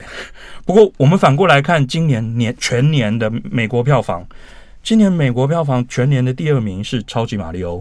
[0.66, 4.26] 不过我们反过来看，今年年全年的美国票房，
[4.82, 7.74] 今年美国票房全年的第二名是《超级马里奥》。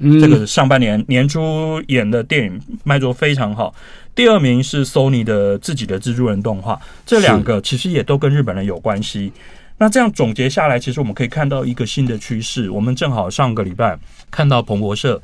[0.00, 3.74] 嗯，这个上半年年初演的电影卖座非常好。
[4.14, 9.32] 第二名是 Sony 的自己的蜘蛛人动画，这两个其实也都跟日本人有关系。
[9.78, 12.68] 那这样总结下来，其实我们可以看到一个新的趋势。
[12.68, 13.98] 我们正好上个礼拜
[14.30, 15.20] 看到彭博社，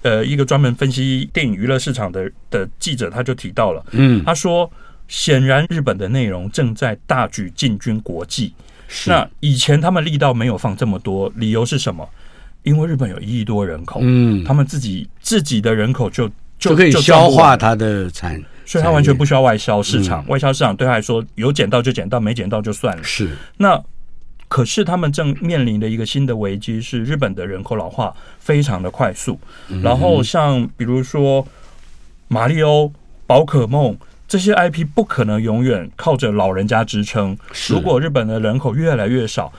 [0.00, 4.70] 呃，一个专门分析电影娱乐市场的的记者，他就提到了，嗯，他说，
[5.08, 8.54] 显然日本的内容正在大举进军国际。
[9.06, 12.08] 那以前他们力道没有放这么多，理由是什么？
[12.68, 16.28] 因为日本有一亿多人口，嗯，他们自己自己的人口就
[16.58, 20.24] 就，就可以消化它的产，所以他完全不需要外销市场。
[20.28, 23.02] 外销市场对他来说，有捡到就捡到，没捡到就算了。
[23.02, 23.82] 是那。
[24.50, 29.38] 可是他们正面临的一个新的危机是日本的人口老化非常的快速，
[29.82, 31.46] 然后像比如说
[32.28, 32.90] 马里欧、
[33.26, 33.94] 宝可梦
[34.26, 37.36] 这些 IP 不可能永远靠着老人家支撑。
[37.68, 39.52] 如果日本的人口越来越少，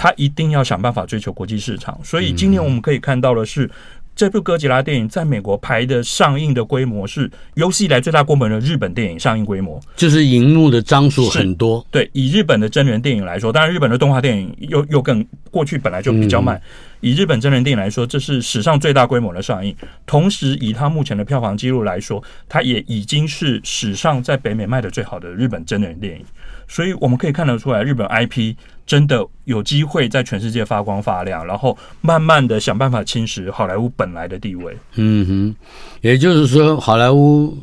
[0.00, 2.00] 他一定要想办法追求国际市场。
[2.02, 3.70] 所以今年我们可以看到的是。
[4.16, 11.82] 这部哥吉拉电影在美国排的上映的规模是有史以来最大规模的日本电影上映规模，就是荧幕的张数很多。
[11.90, 16.60] 对，以日本的真人电影来说，当然日本的动画电影又又更过去本来就比较慢。
[17.00, 19.74] 以日本真人电影来说，这是史上最大规模的上映。
[20.04, 26.22] 同时，以它目前的票房记录来说，它也已经是史上在北美卖的最好的日本真人电影。
[26.70, 28.54] 所以我们可以看得出来，日本 IP
[28.86, 34.76] 真的有机会在全世界发光发亮，然后慢慢的想办法侵蚀好莱坞本来的地位。
[34.94, 35.54] 嗯哼，
[36.00, 37.58] 也就是说，好莱坞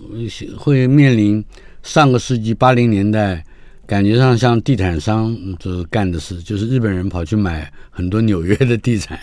[0.58, 1.44] 会面临
[1.84, 3.42] 上个世纪八零年代
[3.86, 9.18] 感觉上像地产商这干的事，就是日本人跑去买很多纽约的地产，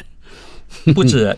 [0.97, 1.37] 不止。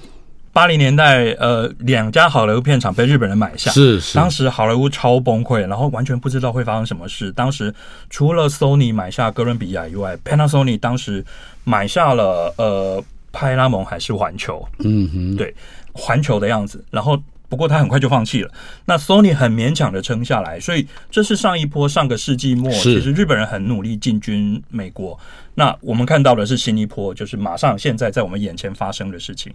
[0.57, 4.15] 八零年代，呃，两家好莱坞片厂被日本人买下，是是。
[4.15, 7.31] 当时好莱坞超崩溃，然后完全不知道会发生什么事。
[7.33, 7.75] 当时
[8.09, 11.23] 除了 Sony 买下哥伦比亚以外，Panasonic 当时
[11.65, 15.55] 买下了呃派拉蒙还是环球，嗯哼，对，
[15.93, 16.83] 环球的样子。
[16.91, 18.51] 然后不过他很快就放弃了。
[18.87, 25.19] 那 Sony 很勉强的撑下来，所以这是上一波上个世纪末，其实日本人很努力进军美国。
[25.55, 29.53] 那我们看到的是新一波，就是马上现在在我们眼前发生的事情。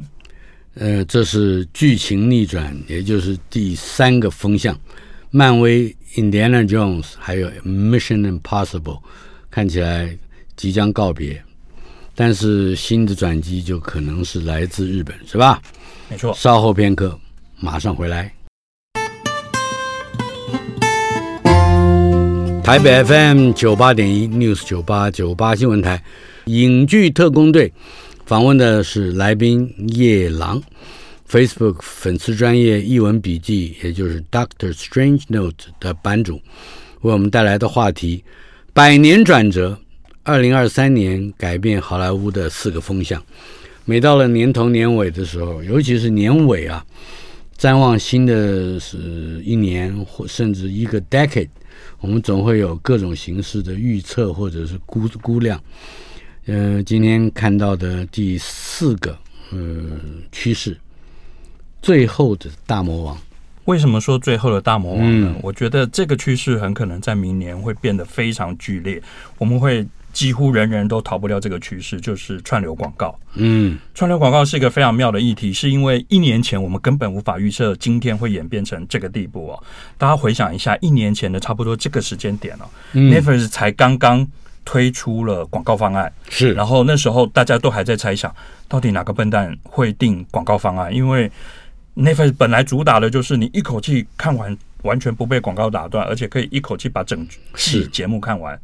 [0.75, 4.77] 呃，这是剧情逆转，也就是第三个风向。
[5.29, 9.01] 漫威、Indiana Jones 还有 Mission Impossible
[9.49, 10.17] 看起来
[10.55, 11.43] 即将告别，
[12.15, 15.61] 但是新的转机就可能是来自日本，是吧？
[16.09, 16.33] 没错。
[16.33, 17.19] 稍后片刻，
[17.59, 18.33] 马上回来。
[22.63, 26.01] 台北 FM 九八点一 News 九八九八新闻台，
[26.45, 27.73] 影剧特工队。
[28.31, 30.63] 访问的是来宾夜郎
[31.29, 36.35] ，Facebook 粉丝专业译文笔记，也就是 Doctor Strange Note 的版主，
[37.01, 38.23] 为我们带来的话题：
[38.71, 39.77] 百年转折，
[40.23, 43.21] 二零二三年改变好莱坞的四个风向。
[43.83, 46.85] 每到了年头年尾的时候，尤其是年尾啊，
[47.57, 51.49] 展望新的是一年或甚至一个 decade，
[51.99, 55.61] 我们总会有各种形式的预测或者是估估量。
[56.51, 59.17] 呃，今天看到的第四个
[59.53, 60.77] 嗯趋势，
[61.81, 63.17] 最后的大魔王。
[63.63, 65.33] 为什么说最后的大魔王呢？
[65.33, 69.01] 嗯，我觉得这个趋势很可能在明年会变得非常剧烈，
[69.37, 73.17] 我们会几乎人人都逃不掉这个趋势，就是串流广告。
[73.35, 79.63] 嗯，串流广告是一个非常妙的议题，是因为一年前我们根本无法预测今天会演变成这个地步哦。
[79.97, 84.27] 大家回想一下，一年前的差不多这个时间点哦，嗯，Netflix 才刚刚。
[84.63, 88.33] 推出了广告方案，是，然后那时候大家都还在猜想，
[88.67, 90.93] 到底哪个笨蛋会定广告方案？
[90.93, 91.31] 因为
[91.95, 98.59] Netflix 本来主打的就是你一口气看完，完全不被广告打断，而且可以一口气把整季节目看完。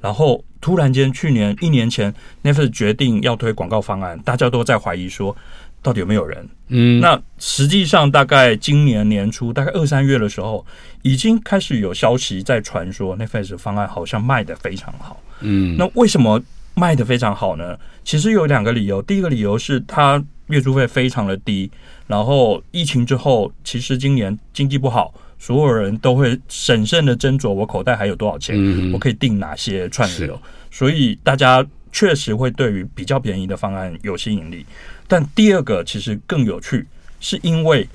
[0.00, 2.12] 然后突然间，去年一年前
[2.42, 5.36] Netflix 决定要推广告方案，大家都在怀疑说。
[5.82, 6.48] 到底有没有人？
[6.68, 10.64] 嗯，那实际上大概今年年初，大概二三月的时候，
[11.02, 15.20] 已经开始有消息在传说，Netflix 方案好像卖的非常好。
[15.40, 16.40] 嗯，那为什么
[16.74, 17.78] 卖的非常好呢？
[18.04, 19.02] 其实有两个理由。
[19.02, 21.70] 第一个理由是它月租费非常的低，
[22.06, 34.64] 然后疫情之后，其实今年经济不好，所有人都会审慎的斟酌我口袋还有多少钱，我可以订哪些串流，所以大家确实会对于比较便宜的方案有吸引力。
[35.10, 36.86] 但第二个其实更有趣，
[37.18, 37.88] 是因为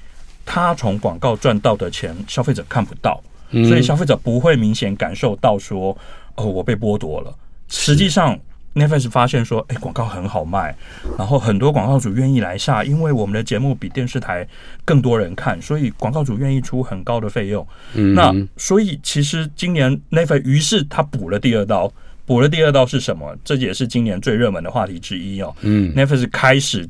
[0.46, 5.98] 他从广告赚到的钱，消费者看不到，所以消费者不会明显感受到说，
[6.36, 7.34] 哦，我被剥夺了。
[7.70, 8.38] 实际上
[8.74, 10.76] ，Netflix 发现说，哎，广告很好卖，
[11.18, 14.46] 然后很多广告主愿意来下，因为我们的节目比电视台
[14.84, 17.66] 更多人看，所以广告主愿意出很高的费用。
[17.94, 21.92] 嗯，那所以其实今年 Netflix 于是他补了第二刀，
[22.26, 23.36] 补了第二刀是什么？
[23.46, 25.56] 这也是今年最热门的话题之一哦。
[25.62, 26.88] 嗯，Netflix 开始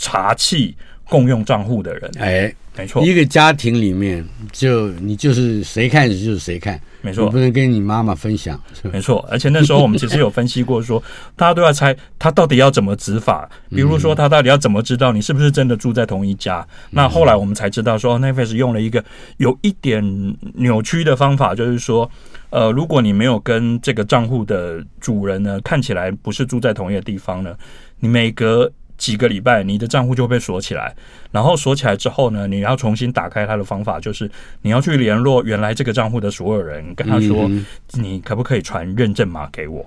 [0.00, 0.74] 查器
[1.04, 2.10] 共用账户的人。
[2.18, 2.52] 哎。
[2.76, 8.58] 没错，一个家庭里面就你就是谁看就是谁看，没错，你不能跟你妈妈分享，
[8.92, 9.26] 没错。
[9.28, 16.66] 而且那时候我们其实有分析过说，说大家都要猜他到底要怎么执法，比如说他到底要怎么知道你是不是真的住在同一家。
[16.70, 19.04] 嗯、那后来我们才知道说，Netflix 用了一个
[19.38, 20.00] 有一点
[20.54, 22.08] 扭曲的方法，就是说，
[22.50, 27.54] 呃，如果你没有跟这个账户的主人呢看起来不是住在同一个地方呢，
[27.98, 28.70] 你每隔
[29.00, 30.94] 几个礼拜，你的账户就会被锁起来。
[31.32, 34.30] 然后锁起来之后呢，你要重新打开它的方法就是，
[34.60, 37.50] 你要去联络原来这个账户的所有人，跟他说，
[37.94, 39.84] 你可不可以传认证码给我？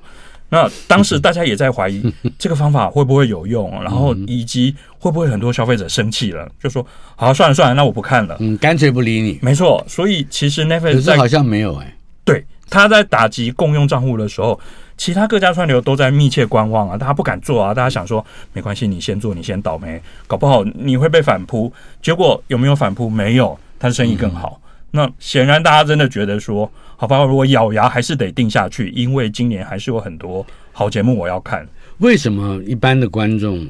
[0.50, 6.86] 那当时大家也在怀疑这个方法会不会有用，然后以及会不会很多消费者生气了，就说，
[7.16, 9.38] 好，算了算了，那我不看了，嗯，干脆不理你。
[9.42, 11.96] 没错，所以其实 Netflix 好像没有哎、欸，
[12.26, 14.60] 对，他在打击共用账户的时候。
[15.04, 21.70] 其他各家串流都在密切观望啊，大家不敢做啊，大家想说没关系，你先做，你先倒霉，搞不好你会被反扑。
[22.02, 23.10] 结果有没有反扑？
[23.10, 24.62] 没有，他的生意更好。
[24.64, 31.68] 嗯、那显然大家真的觉得说，好吧，我咬牙还是得定下去，因为今年还是有很多好节目我要看。
[31.98, 33.70] 为什么一般的观众，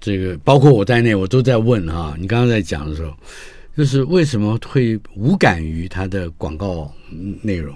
[0.00, 2.14] 这个包括我在内，我都在问啊？
[2.16, 3.12] 你刚刚在讲的时候，
[3.76, 6.88] 就是为什么会无感于它的广告
[7.42, 7.74] 内容？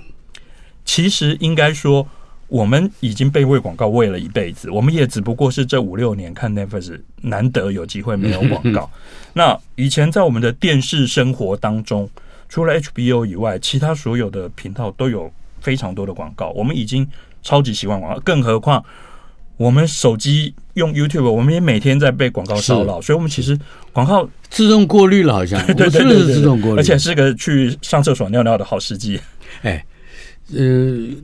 [0.84, 2.06] 其实应该说。
[2.48, 8.88] 我们已经被喂广告喂了一辈子，我们也只不过是这五六年看 Netflix 难得有机会没有广告。
[9.34, 12.08] 那以前在我们的电视生活当中，
[12.48, 15.28] 除了 HBO 以外，其他所有的频道都有
[15.60, 16.50] 非常多的广告。
[16.50, 17.06] 我们已经
[17.42, 18.84] 超级习惯广告，更何况
[19.56, 23.58] 我们手机用 YouTube，我们也每天在被广告骚扰，所以我们其实
[23.92, 29.20] 广告自动过滤了，好像 对对对，对，自动过滤，而且是个去上厕所尿尿的好时机。
[29.62, 29.84] 哎。
[30.54, 30.60] 呃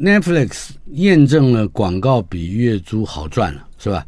[0.00, 4.04] ，Netflix 验证了广告比月租好赚了，是吧？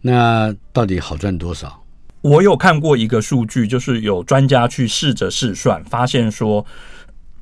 [0.00, 1.82] 那到底好赚多少？
[2.22, 6.64] 我有看过一个数据，就是有专家去试着试算，发现说，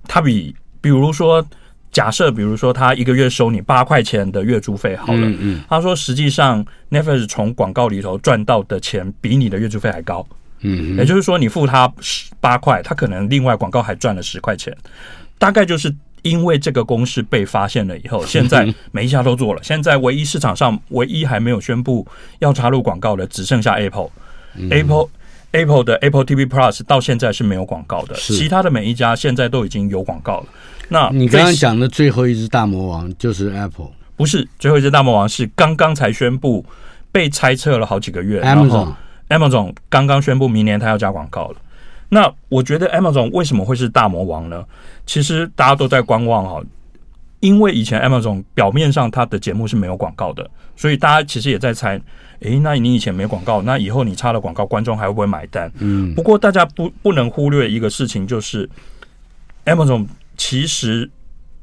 [0.09, 1.47] 他比，比如说，
[1.93, 10.27] 假设，比如说他一个月收你八块钱的月租费，好了，嗯，嗯，他说实际上 Netflix 从广告里头赚到的钱比你的月租费还高，
[10.63, 14.77] 嗯，也就是说你付他十八块，他可能另外广告还赚了十块钱，
[15.39, 15.95] 大概就是。
[16.25, 19.63] 因为这个公式被发现了以后， 现在每一家都做了。
[19.63, 22.05] 现在唯一市场上唯一还没有宣布
[22.41, 24.11] 要插入广告的，只剩下 Apple。
[24.71, 25.09] Apple
[25.53, 30.47] Apple 的 Apple TV Plus 到现在是没有广告的，其他的每一家现在都已经有广告了。
[30.89, 33.91] 那你刚刚讲的最后一只大魔王就是 Apple？
[34.17, 36.65] 不是，最后一只大魔王是刚刚才宣布，
[37.11, 38.41] 被猜测了好几个月。
[38.43, 38.95] Amazon
[39.29, 41.57] Amazon 刚刚宣布明年它要加广告了。
[42.15, 44.65] 那我觉得 Amazon 为什么会是大魔王呢？
[45.05, 46.63] 其实大家都在观望哈，
[47.41, 52.01] 因为以前 Amazon 表面上它的节目是没有广告的，所以大家其实也在猜，
[52.39, 55.69] 诶，那你以前没广告，那以后你插了广告，观众还会不会买单？
[55.81, 56.15] 嗯。
[56.15, 58.71] 不过大家不不能忽略一个事情，就是
[59.65, 60.07] Amazon
[60.37, 61.11] 其实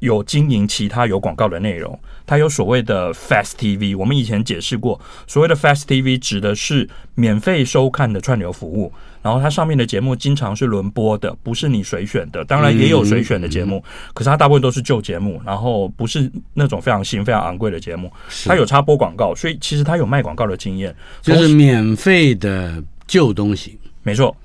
[0.00, 8.92] 有经营其他有广告的内容，它有所谓的 Fast TV，我们以前解释过，所谓的 Fast TV 指的是免费收看的串流服务。
[9.22, 12.44] 然后它上面的节目经常是轮播的，不是你随选的。
[12.44, 13.80] 当然也有随选的节目，
[14.14, 18.12] 可是它大部分都是旧节目，然后不是那种非常新、非常昂贵的节目。
[18.44, 23.78] 它有插播广告，所以其实它有卖广告的经验，就是免费的旧东西。
[24.02, 24.36] 没错，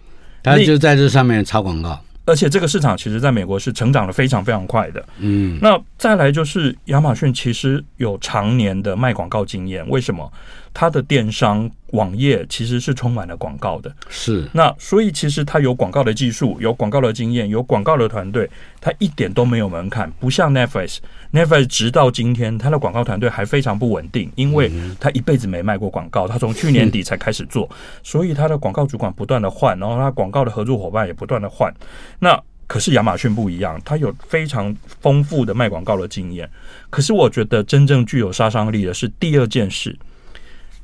[0.43, 1.99] 它就在这上面插广告。
[2.27, 5.03] 而且这个市场其实在美国是成长的非常非常快的。
[5.17, 10.31] 嗯，那再来就是亚马逊其实有常年的卖广告经验，为什么？
[10.79, 18.47] 它的电商网页其实是充满了广告的，是那所以其实它有广告的技术，有广告的经验，有广告的团队，
[18.79, 27.67] 它一点都没有门槛，不像 Netflix，Netflix 直到今天它的广告团队还非常不稳定，因为它一辈子没卖过广告，它从去年底才开始做，
[28.03, 31.73] 所以它的广告主管不断的换，然后它广告的合作伙伴也不断的换。
[32.19, 36.47] 那可是亚马逊不一样，它有非常丰富的卖广告的经验。
[36.91, 39.97] 可是我觉得真正具有杀伤力的是第二件事。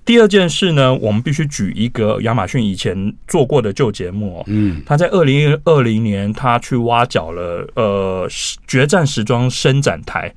[0.05, 4.43] 第二件事呢，我们必须举一个亚马逊以前做过的旧节目哦。
[4.47, 8.27] 嗯，他在二零二零年，他去挖角了呃
[8.67, 10.33] 决战时装伸展台，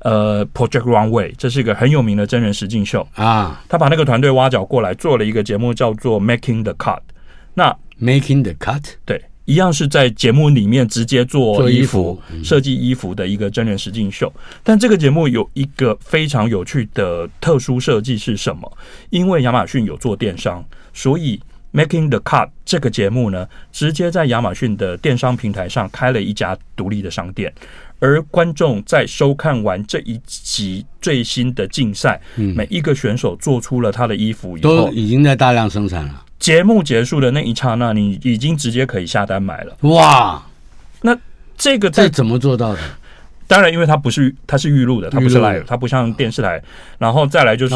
[0.00, 3.62] 呃 Project Runway，这是一个很有名的真人实境秀啊。
[3.68, 7.00] 他把那个团队挖角过来，做了一个节目叫做 Making the Cut。
[7.54, 9.20] 那 Making the Cut，对。
[9.50, 14.32] 一样是在节目里面直接做衣服、设计衣服的一个真人实境秀。
[14.62, 18.72] 但这个节目有一个非常有趣的特殊设计是什么？
[19.10, 21.40] 因为亚马逊有做电商，所以
[21.72, 27.52] Making the Cut 这个节目呢，直接在亚马逊的电商平台上开了一家独立的商店。
[27.98, 36.24] 而观众在收看完这一集最新的竞赛，每一个选手做出了他的衣服以后，都已经在大量生产了。
[36.40, 39.76] 节目结束的那一刹那，你已经直接可以下单买了。
[39.82, 40.42] 哇，
[41.02, 41.16] 那
[41.56, 42.80] 这个这怎么做到的？
[43.46, 46.62] 当然，因为它不是它是预录的，它不是 live，它不像电视台。
[46.98, 47.74] 然后再来就是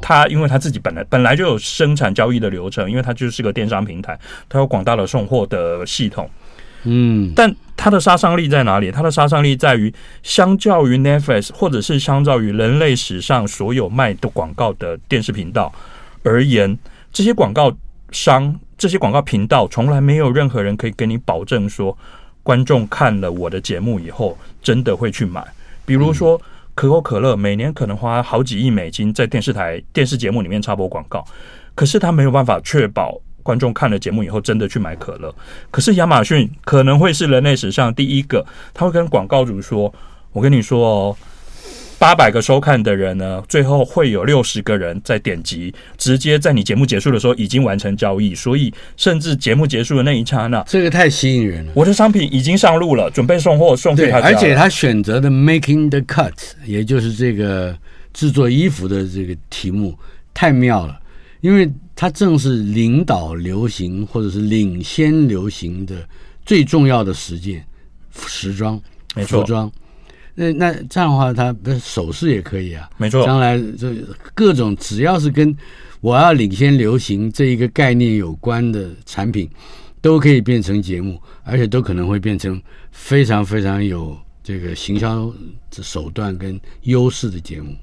[0.00, 6.30] 它，因为它自己本来本来就有生产交易的流程，因为它就是个电商平台，它有广大的送货的系统。
[6.84, 8.92] 嗯，但它的杀伤力在哪里？
[8.92, 9.92] 它的杀伤力在于，
[10.22, 15.72] 相较于 Netflix，或者是相较于人类史上所有卖的广告的电视频道
[16.22, 16.78] 而言，
[17.12, 17.76] 这些广告
[18.10, 21.96] 商、这些广告频道，从来没有任何人可以给你保证说，
[22.42, 25.44] 观众看了我的节目以后，真的会去买。
[25.84, 26.40] 比如说，
[26.74, 31.24] 可口可乐每年可能花好几亿美金在电视台电视节目里面插播广告，
[31.74, 33.20] 可是他没有办法确保。
[33.42, 35.32] 观众看了节目以后，真的去买可乐。
[35.70, 38.44] 可是亚马逊可能会是人类史上第一个，
[38.74, 39.94] 他会跟广告主说
[40.34, 41.16] ：“我跟你说哦，
[41.98, 48.34] 八百个收看的人呢，最后会有六十个人在点击，直接在你节目结束的时候已经完成交易。
[48.34, 51.72] 所以，甚至节目结束的那一刹那，这个太吸引人了。
[51.74, 54.20] 我的商品已经上路了，准备送货送给他。
[54.20, 56.34] 而且他选择的 Making the Cut，
[56.64, 57.76] 也就是这个
[58.12, 59.98] 制作衣服的这个题目，
[60.34, 61.00] 太妙了。”
[61.42, 65.94] 因为它正是领导流行或者是领先流行的
[66.44, 67.64] 最重要的实践，
[68.26, 68.80] 时装，
[69.14, 69.70] 没错，服装。
[70.36, 73.24] 那那这样的话，它不是首饰也可以啊，没错。
[73.26, 73.92] 将来这
[74.34, 75.52] 各种只要是跟
[76.00, 79.50] 我要领先流行这一个概念有关的产品，
[80.00, 82.62] 都可以变成节目，而且都可能会变成
[82.92, 85.32] 非常非常有这个行销
[85.72, 87.74] 手段跟优势的节目。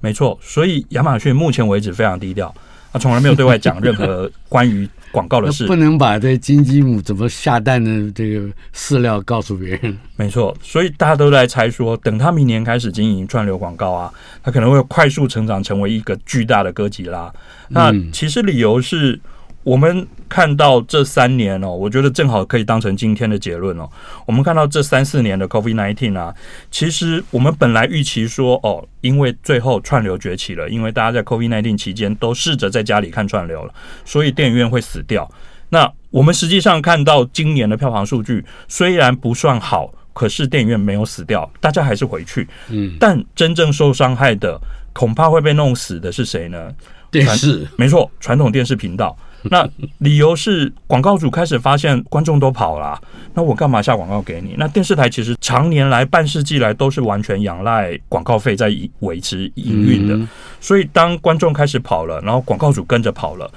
[0.00, 2.54] 没错，所以亚马逊目前为止非常低调。
[2.92, 9.96] 他从来没有对外讲任何关于广告的事，不能把这金鸡母怎么下蛋的这个饲料告诉别人。
[10.16, 14.12] 没错，所以大家都在猜说，等他明年开始经营串流广告啊，
[14.42, 17.32] 他可能会快速成长，成为一个巨大的歌吉拉。
[17.68, 19.20] 那其实理由是。
[19.62, 23.88] 我们看到这三年哦，我觉得正好可以当成今天的结论哦。
[24.26, 26.34] 我们看到这三四年的 COVID nineteen 啊，
[26.70, 35.30] 其实我们本来预期说哦，因为最后串流崛起了，因为大家在 COVID nineteen 期间都试着在家里看串流了，所以电影院会死掉。
[35.68, 42.48] 那我们实际上看到今年的票房数据虽然不算好，可是电影院没有死掉，大家还是回去。
[42.70, 44.58] 嗯，但真正受伤害的
[44.94, 46.74] 恐怕会被弄死的是谁呢？
[47.10, 49.14] 电视，没错，传统电视频道。
[49.50, 49.66] 那
[49.98, 54.54] 理由是广告主开始发现观众都跑了啊，那我干嘛下广告给你？
[54.58, 60.28] 那电视台其实常年来半世纪来都是完全仰赖广告费在维持营运的，
[60.60, 63.50] 所以当观众开始跑了，然后广告主跟着跑了，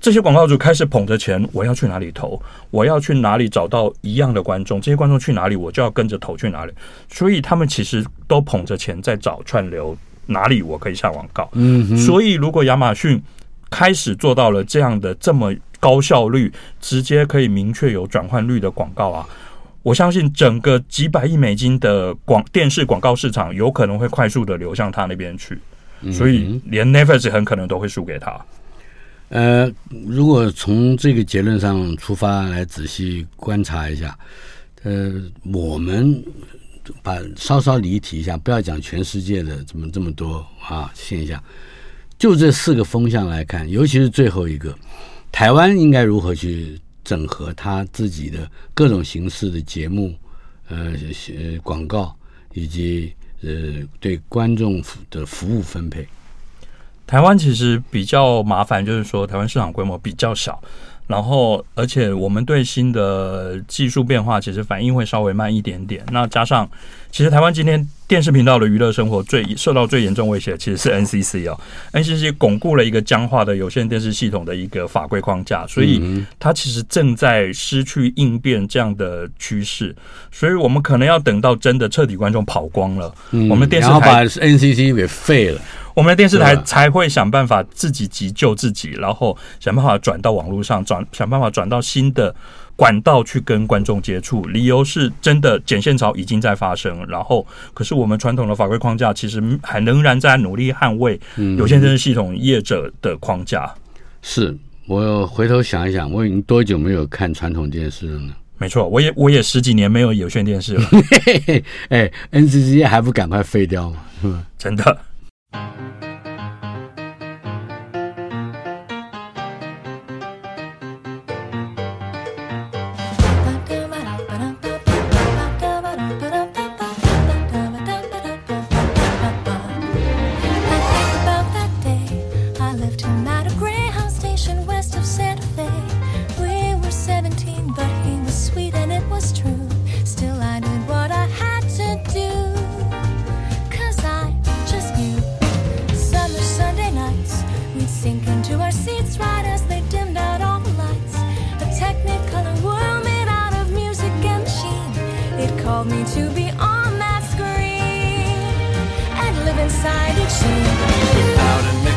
[0.00, 2.40] 这些广告主开始捧着钱，我要去哪里投？
[2.70, 4.80] 我要去哪里找到一样的观众？
[4.80, 6.72] 这些观众去哪里，我就要跟着投去哪里。
[7.12, 11.46] 所以他们其实都捧着钱在找串流哪里我可以下广告。
[11.52, 13.22] 嗯，所以如果亚马逊。
[13.70, 19.28] 开始做到了这样的这么高效率，直接可以明确有转换率的广告啊！
[19.82, 25.56] 我相信整个几百亿美金的广电视广告市场有可能会快速的流向他那边去，
[26.12, 28.44] 所以连 Netflix 很可能都会输给他。
[29.28, 29.70] 呃，
[30.06, 34.18] 如果从这个结论上出发来仔细观察一下，
[34.82, 35.12] 呃，
[35.52, 36.20] 我们
[37.02, 41.40] 把稍稍离题一下，不要讲全世界的怎么这么多啊现象。
[42.18, 44.76] 就这四个风向来看，尤其是最后一个，
[45.30, 50.14] 台湾应该如何去整合他自己的各种形式的节目，
[50.68, 50.92] 呃，
[51.28, 52.14] 呃，广告
[52.54, 53.12] 以及
[53.42, 53.50] 呃
[54.00, 56.06] 对观众的服务分配。
[57.06, 60.60] 台湾其实比较麻烦，就是说台湾市场规模比较小。
[61.06, 66.04] 然后，而且我们对新的技术变化其实反应会稍微慢一点点。
[66.10, 66.68] 那加上，
[67.12, 71.58] 其实台湾今天电视频道的娱乐生活最受到最严重威胁，其实是 NCC 哦。
[71.92, 79.94] NCC 巩固了一个僵化的有线电视系统的一个法规框架，所以它其实正在失去应变这样的趋势。
[80.32, 83.14] 所以我们可能要等到真的彻底观众跑光了，
[83.48, 85.60] 我们电视台把 NCC 给废了。
[85.96, 92.34] 我们的电视台才会想办法自己急救自己，然后想办法转到网络上，转想办法转到新的
[92.76, 94.42] 管道去跟观众接触。
[94.42, 101.18] 理由是真的剪线潮已经在发生，然后可是我们传统的法规框架其实还仍然在努力捍卫
[101.56, 103.74] 有线电视系统业者的框架。
[104.20, 104.54] 是
[104.86, 108.34] 我回头想一想，我已经多久没有看传统电视了呢？
[108.58, 110.84] 没错，我也我也十几年没有有线电视了。
[111.88, 114.44] 哎，NCC 还不赶快废掉吗？
[115.56, 115.95] thank you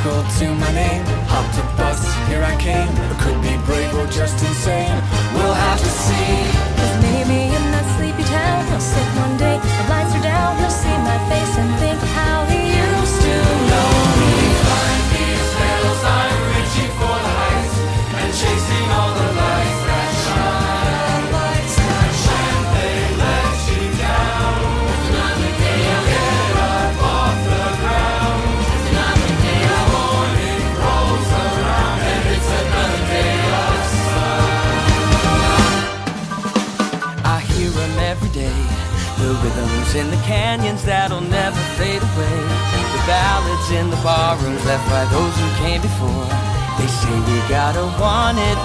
[0.10, 1.09] equal to my name.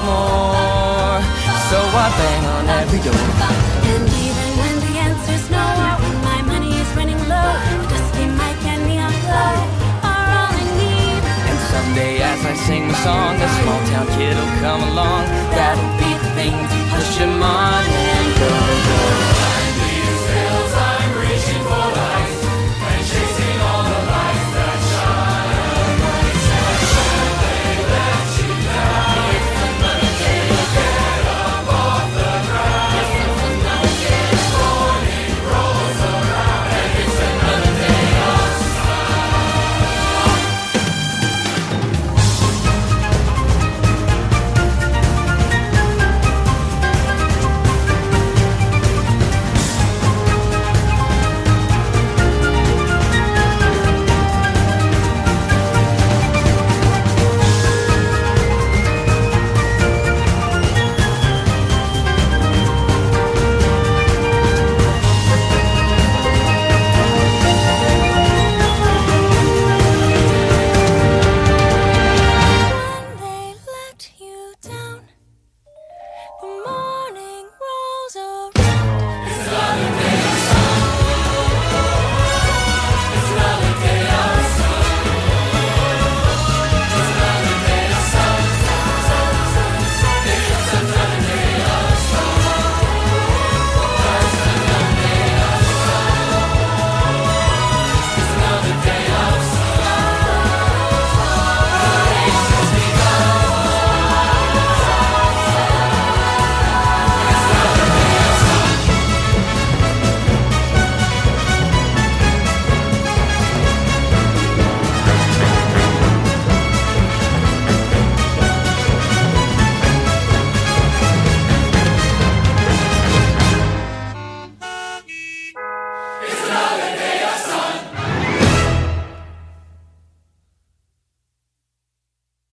[0.07, 1.21] more.
[1.71, 3.25] So I bang on every door.
[3.91, 5.65] And even when the answers no,
[6.03, 7.51] when my money is running low,
[7.91, 9.67] does he make any love?
[10.05, 11.23] Are all I need?
[11.51, 15.25] And someday, as I sing the song, a small town kid'll come along.
[15.57, 18.51] That'll be the thing to push him on and go,
[18.89, 19.14] go.